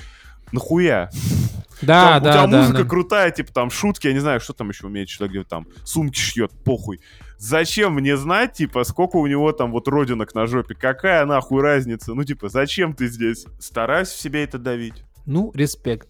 нахуя? 0.53 1.09
Да, 1.81 2.19
Там, 2.19 2.23
да, 2.23 2.29
у 2.29 2.33
тебя 2.33 2.47
да, 2.47 2.57
музыка 2.61 2.83
да. 2.83 2.89
крутая, 2.89 3.31
типа 3.31 3.51
там 3.51 3.69
шутки, 3.69 4.07
я 4.07 4.13
не 4.13 4.19
знаю, 4.19 4.39
что 4.39 4.53
там 4.53 4.69
еще 4.69 4.87
умеет 4.87 5.09
человек, 5.09 5.47
там 5.49 5.67
сумки 5.83 6.17
шьет, 6.17 6.51
похуй. 6.63 7.01
Зачем 7.37 7.93
мне 7.93 8.17
знать, 8.17 8.53
типа, 8.53 8.83
сколько 8.83 9.17
у 9.17 9.27
него 9.27 9.51
там 9.51 9.71
вот 9.71 9.87
родинок 9.87 10.33
на 10.35 10.47
жопе? 10.47 10.75
Какая 10.75 11.25
нахуй 11.25 11.61
разница? 11.61 12.13
Ну, 12.13 12.23
типа, 12.23 12.49
зачем 12.49 12.93
ты 12.93 13.07
здесь? 13.07 13.45
Стараюсь 13.59 14.09
в 14.09 14.19
себе 14.19 14.43
это 14.43 14.57
давить. 14.57 15.03
Ну, 15.25 15.51
респект. 15.53 16.07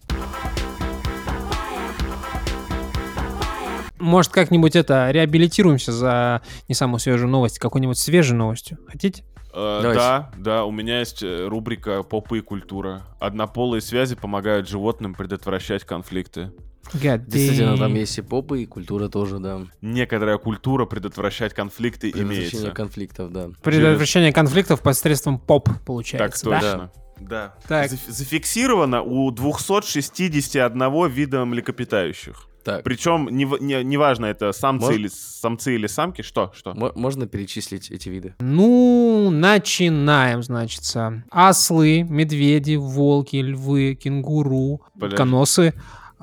Может, 3.97 4.31
как-нибудь 4.31 4.75
это 4.75 5.09
реабилитируемся 5.09 5.91
за 5.91 6.41
не 6.67 6.75
самую 6.75 6.99
свежую 6.99 7.29
новость, 7.29 7.57
какой-нибудь 7.59 7.97
свежей 7.97 8.35
новостью. 8.35 8.77
Хотите? 8.88 9.23
Э, 9.51 9.79
Давайте. 9.81 9.99
да, 9.99 10.31
да, 10.38 10.65
у 10.65 10.71
меня 10.71 10.99
есть 10.99 11.23
э, 11.23 11.47
рубрика 11.47 12.03
«Попы 12.03 12.39
и 12.39 12.41
культура». 12.41 13.03
Однополые 13.19 13.81
связи 13.81 14.15
помогают 14.15 14.67
животным 14.67 15.15
предотвращать 15.15 15.85
конфликты. 15.85 16.51
God 16.93 17.26
Действительно, 17.28 17.74
damn. 17.74 17.80
там 17.80 17.93
есть 17.95 18.17
и 18.17 18.21
попы, 18.21 18.62
и 18.63 18.65
культура 18.65 19.08
тоже, 19.10 19.39
да. 19.39 19.62
Некоторая 19.82 20.38
культура 20.38 20.86
предотвращать 20.86 21.54
конфликты 21.54 22.12
Предотвращение 22.12 22.50
имеется. 22.52 22.71
конфликтов, 22.71 23.32
да. 23.32 23.50
Предотвращение 23.63 24.32
конфлифтов 24.32 24.82
посредством 24.82 25.39
поп, 25.39 25.65
Так 25.69 25.82
получается. 25.84 26.45
да? 26.50 26.60
точно. 26.60 26.91
Да. 27.19 27.56
Так. 27.67 27.91
Заф- 27.91 28.10
Зафиксировано 28.12 29.02
у 29.02 29.32
261 29.32 31.08
вида 31.10 31.45
млекопитающих. 31.45 32.48
Так, 32.63 32.84
Причем 32.84 33.28
не, 33.32 33.45
не, 33.62 33.84
неважно, 33.84 34.26
это 34.26 34.52
самцы 34.52 34.88
Мож- 34.91 34.95
или 34.95 35.08
самцы 35.08 35.76
или 35.76 35.86
самки. 35.86 36.24
Что? 36.24 36.52
Что? 36.56 36.74
мо- 36.74 36.91
можно 36.95 37.28
перечислить 37.28 37.91
эти 37.91 38.10
виды? 38.10 38.34
Ну, 38.39 39.30
начинаем, 39.32 40.41
значится. 40.41 41.24
Ослы, 41.30 42.02
медведи, 42.02 42.76
волки, 42.76 43.36
львы, 43.38 43.93
кенгуру, 43.93 44.82
Подожди. 44.95 45.15
коносы, 45.15 45.74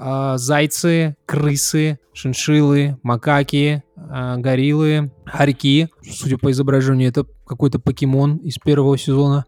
а, 0.04 0.36
зайцы, 0.36 1.16
крысы, 1.26 1.98
шиншиллы, 2.12 2.98
макаки, 3.04 3.84
а, 3.96 4.36
гориллы, 4.36 5.12
хорьки. 5.24 5.88
Судя 6.02 6.38
по 6.38 6.50
изображению, 6.50 7.08
это 7.08 7.24
какой-то 7.46 7.78
покемон 7.78 8.36
из 8.38 8.56
первого 8.58 8.98
сезона. 8.98 9.44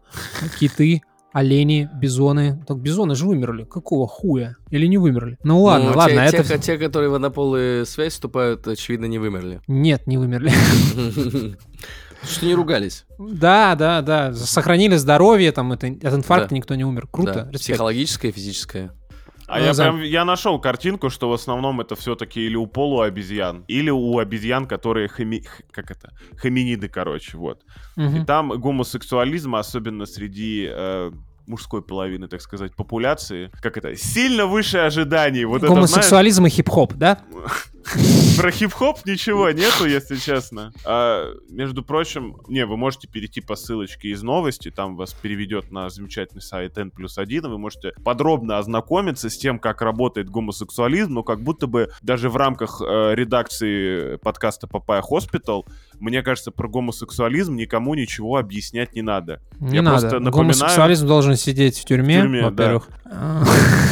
Киты, 0.57 1.01
олени, 1.33 1.89
бизоны. 1.99 2.63
Так 2.65 2.77
бизоны 2.79 3.15
же 3.15 3.25
вымерли. 3.25 3.65
Какого 3.65 4.07
хуя? 4.07 4.55
Или 4.69 4.85
не 4.87 4.97
вымерли? 4.97 5.37
Ну 5.43 5.61
ладно, 5.61 5.91
Ну, 5.91 5.97
ладно, 5.97 6.27
те, 6.29 6.37
это... 6.37 6.47
те, 6.47 6.57
те, 6.59 6.77
которые 6.77 7.09
в 7.09 7.15
однополую 7.15 7.85
связь 7.85 8.13
вступают, 8.13 8.65
очевидно, 8.65 9.05
не 9.05 9.19
вымерли. 9.19 9.59
Нет, 9.67 10.07
не 10.07 10.17
вымерли. 10.17 10.53
Что 12.23 12.45
не 12.45 12.55
ругались. 12.55 13.05
Да, 13.19 13.75
да, 13.75 14.01
да. 14.01 14.33
Сохранили 14.33 14.95
здоровье, 14.95 15.51
там, 15.51 15.73
это, 15.73 15.87
от 15.87 16.13
инфаркта 16.13 16.49
Да. 16.49 16.55
никто 16.55 16.75
не 16.75 16.83
умер. 16.85 17.07
Круто, 17.11 17.49
Да. 17.51 17.57
Психологическое, 17.57 18.31
физическое. 18.31 18.91
А 19.47 19.59
Ну, 19.59 19.65
я 19.65 19.73
за- 19.73 19.83
прям, 19.83 20.01
я 20.01 20.25
нашел 20.25 20.59
картинку, 20.59 21.09
что 21.09 21.29
в 21.29 21.33
основном 21.33 21.79
это 21.81 21.95
все-таки 21.95 22.41
или 22.45 22.55
у 22.55 22.65
полуобезьян, 22.67 23.63
или 23.67 23.91
у 23.91 24.17
обезьян, 24.17 24.65
которые 24.65 25.07
хоми... 25.07 25.41
х- 25.41 25.63
как 25.71 25.91
это? 25.91 26.09
Хоминиды, 26.37 26.87
короче, 26.89 27.37
вот. 27.37 27.61
И 27.97 28.01
Мгм. 28.01 28.25
там 28.25 28.49
гомосексуализм, 28.49 29.55
особенно 29.55 30.05
среди 30.05 30.67
э, 30.71 31.11
мужской 31.47 31.81
половины, 31.83 32.27
так 32.27 32.41
сказать, 32.41 32.75
популяции, 32.75 33.51
как 33.61 33.77
это, 33.77 33.95
сильно 33.95 34.47
выше 34.47 34.79
ожиданий. 34.79 35.45
Вот 35.45 35.57
это, 35.57 35.67
знаешь, 35.67 35.89
Гомосексуализм 35.91 36.45
и 36.45 36.49
хип-хоп, 36.49 36.93
да? 36.95 37.19
про 38.37 38.51
хип-хоп 38.51 39.05
ничего 39.05 39.49
нету, 39.51 39.85
если 39.85 40.15
честно. 40.17 40.71
А, 40.85 41.31
между 41.49 41.83
прочим, 41.83 42.37
не, 42.47 42.65
вы 42.65 42.77
можете 42.77 43.07
перейти 43.07 43.41
по 43.41 43.55
ссылочке 43.55 44.09
из 44.09 44.23
новости, 44.23 44.71
там 44.71 44.95
вас 44.95 45.13
переведет 45.13 45.71
на 45.71 45.89
замечательный 45.89 46.41
сайт 46.41 46.77
N 46.77 46.91
плюс 46.91 47.17
1, 47.17 47.43
вы 47.49 47.57
можете 47.57 47.93
подробно 48.03 48.57
ознакомиться 48.57 49.29
с 49.29 49.37
тем, 49.37 49.59
как 49.59 49.81
работает 49.81 50.29
гомосексуализм, 50.29 51.13
но 51.13 51.23
как 51.23 51.41
будто 51.41 51.67
бы 51.67 51.89
даже 52.01 52.29
в 52.29 52.35
рамках 52.37 52.81
э, 52.81 53.13
редакции 53.15 54.17
подкаста 54.17 54.67
Папая 54.67 55.01
Hospital, 55.01 55.63
мне 55.99 56.21
кажется, 56.23 56.51
про 56.51 56.67
гомосексуализм 56.67 57.55
никому 57.55 57.93
ничего 57.95 58.37
объяснять 58.37 58.93
не 58.95 59.01
надо. 59.01 59.41
Не 59.59 59.75
Я 59.77 59.81
надо. 59.81 59.99
просто 60.01 60.19
напоминаю- 60.19 60.31
Гомосексуализм 60.59 61.07
должен 61.07 61.35
сидеть 61.35 61.77
в 61.79 61.85
тюрьме, 61.85 62.19
В 62.19 62.21
тюрьме, 62.23 62.41
да. 62.41 62.49
во-первых. 62.49 62.89
А, 63.05 63.43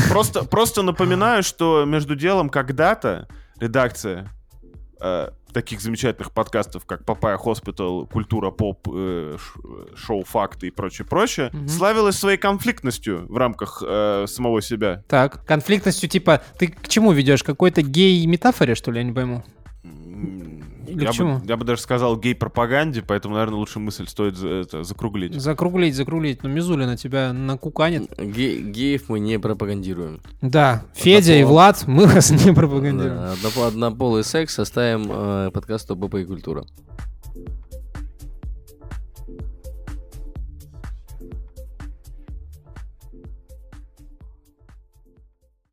Просто, 0.10 0.44
просто 0.44 0.82
напоминаю, 0.84 1.44
что 1.44 1.86
между 1.86 2.16
делом 2.16 2.50
когда-то 2.50 3.28
редакция 3.60 4.30
э, 5.02 5.30
таких 5.54 5.82
замечательных 5.82 6.32
подкастов, 6.32 6.86
как 6.86 7.06
Papaya 7.06 7.38
Hospital, 7.38 8.08
Культура 8.08 8.52
Поп, 8.52 8.88
э, 8.92 9.38
э, 9.64 9.96
Шоу 9.96 10.24
Факты 10.24 10.68
и 10.68 10.72
прочее, 10.72 11.06
прочее, 11.06 11.50
Мгм. 11.54 11.68
славилась 11.68 12.16
своей 12.18 12.38
конфликтностью 12.38 13.26
в 13.32 13.38
рамках 13.38 13.84
э, 13.86 14.26
самого 14.28 14.62
себя. 14.62 15.04
Так, 15.08 15.46
конфликтностью 15.46 16.10
типа, 16.10 16.42
ты 16.58 16.68
к 16.68 16.88
чему 16.88 17.12
ведешь? 17.12 17.44
Какой-то 17.44 17.82
гей-метафоре, 17.82 18.76
что 18.76 18.92
ли, 18.92 18.98
я 19.00 19.04
не 19.04 19.12
пойму? 19.14 19.44
Или 20.94 21.06
Я 21.06 21.12
бы, 21.12 21.42
я 21.48 21.58
бы 21.58 21.66
даже 21.66 21.82
сказал 21.82 22.18
гей-пропаганде, 22.18 23.02
поэтому, 23.02 23.36
наверное, 23.36 23.58
лучше 23.58 23.80
мысль 23.80 24.08
стоит 24.08 24.36
за- 24.38 24.48
это, 24.50 24.84
закруглить. 24.84 25.34
Закруглить, 25.40 25.96
закруглить. 25.96 26.44
Ну, 26.44 26.50
Мизулина 26.50 26.96
тебя 26.98 27.34
накуканит. 27.34 28.12
Ге- 28.18 28.62
геев 28.62 29.10
мы 29.10 29.20
не 29.20 29.40
пропагандируем. 29.40 30.22
Да, 30.42 30.84
Федя 30.94 31.34
и 31.34 31.42
Однополо- 31.42 31.48
Влад, 31.48 31.84
мы 31.88 32.06
вас 32.08 32.30
не 32.32 32.54
пропагандируем. 32.54 33.16
Да, 33.18 33.34
однопо- 33.34 33.68
однополый 33.68 34.24
секс 34.24 34.58
оставим 34.60 35.08
э, 35.12 35.52
подкасту 35.52 35.96
БП 35.96 36.16
и 36.16 36.26
культура. 36.26 36.66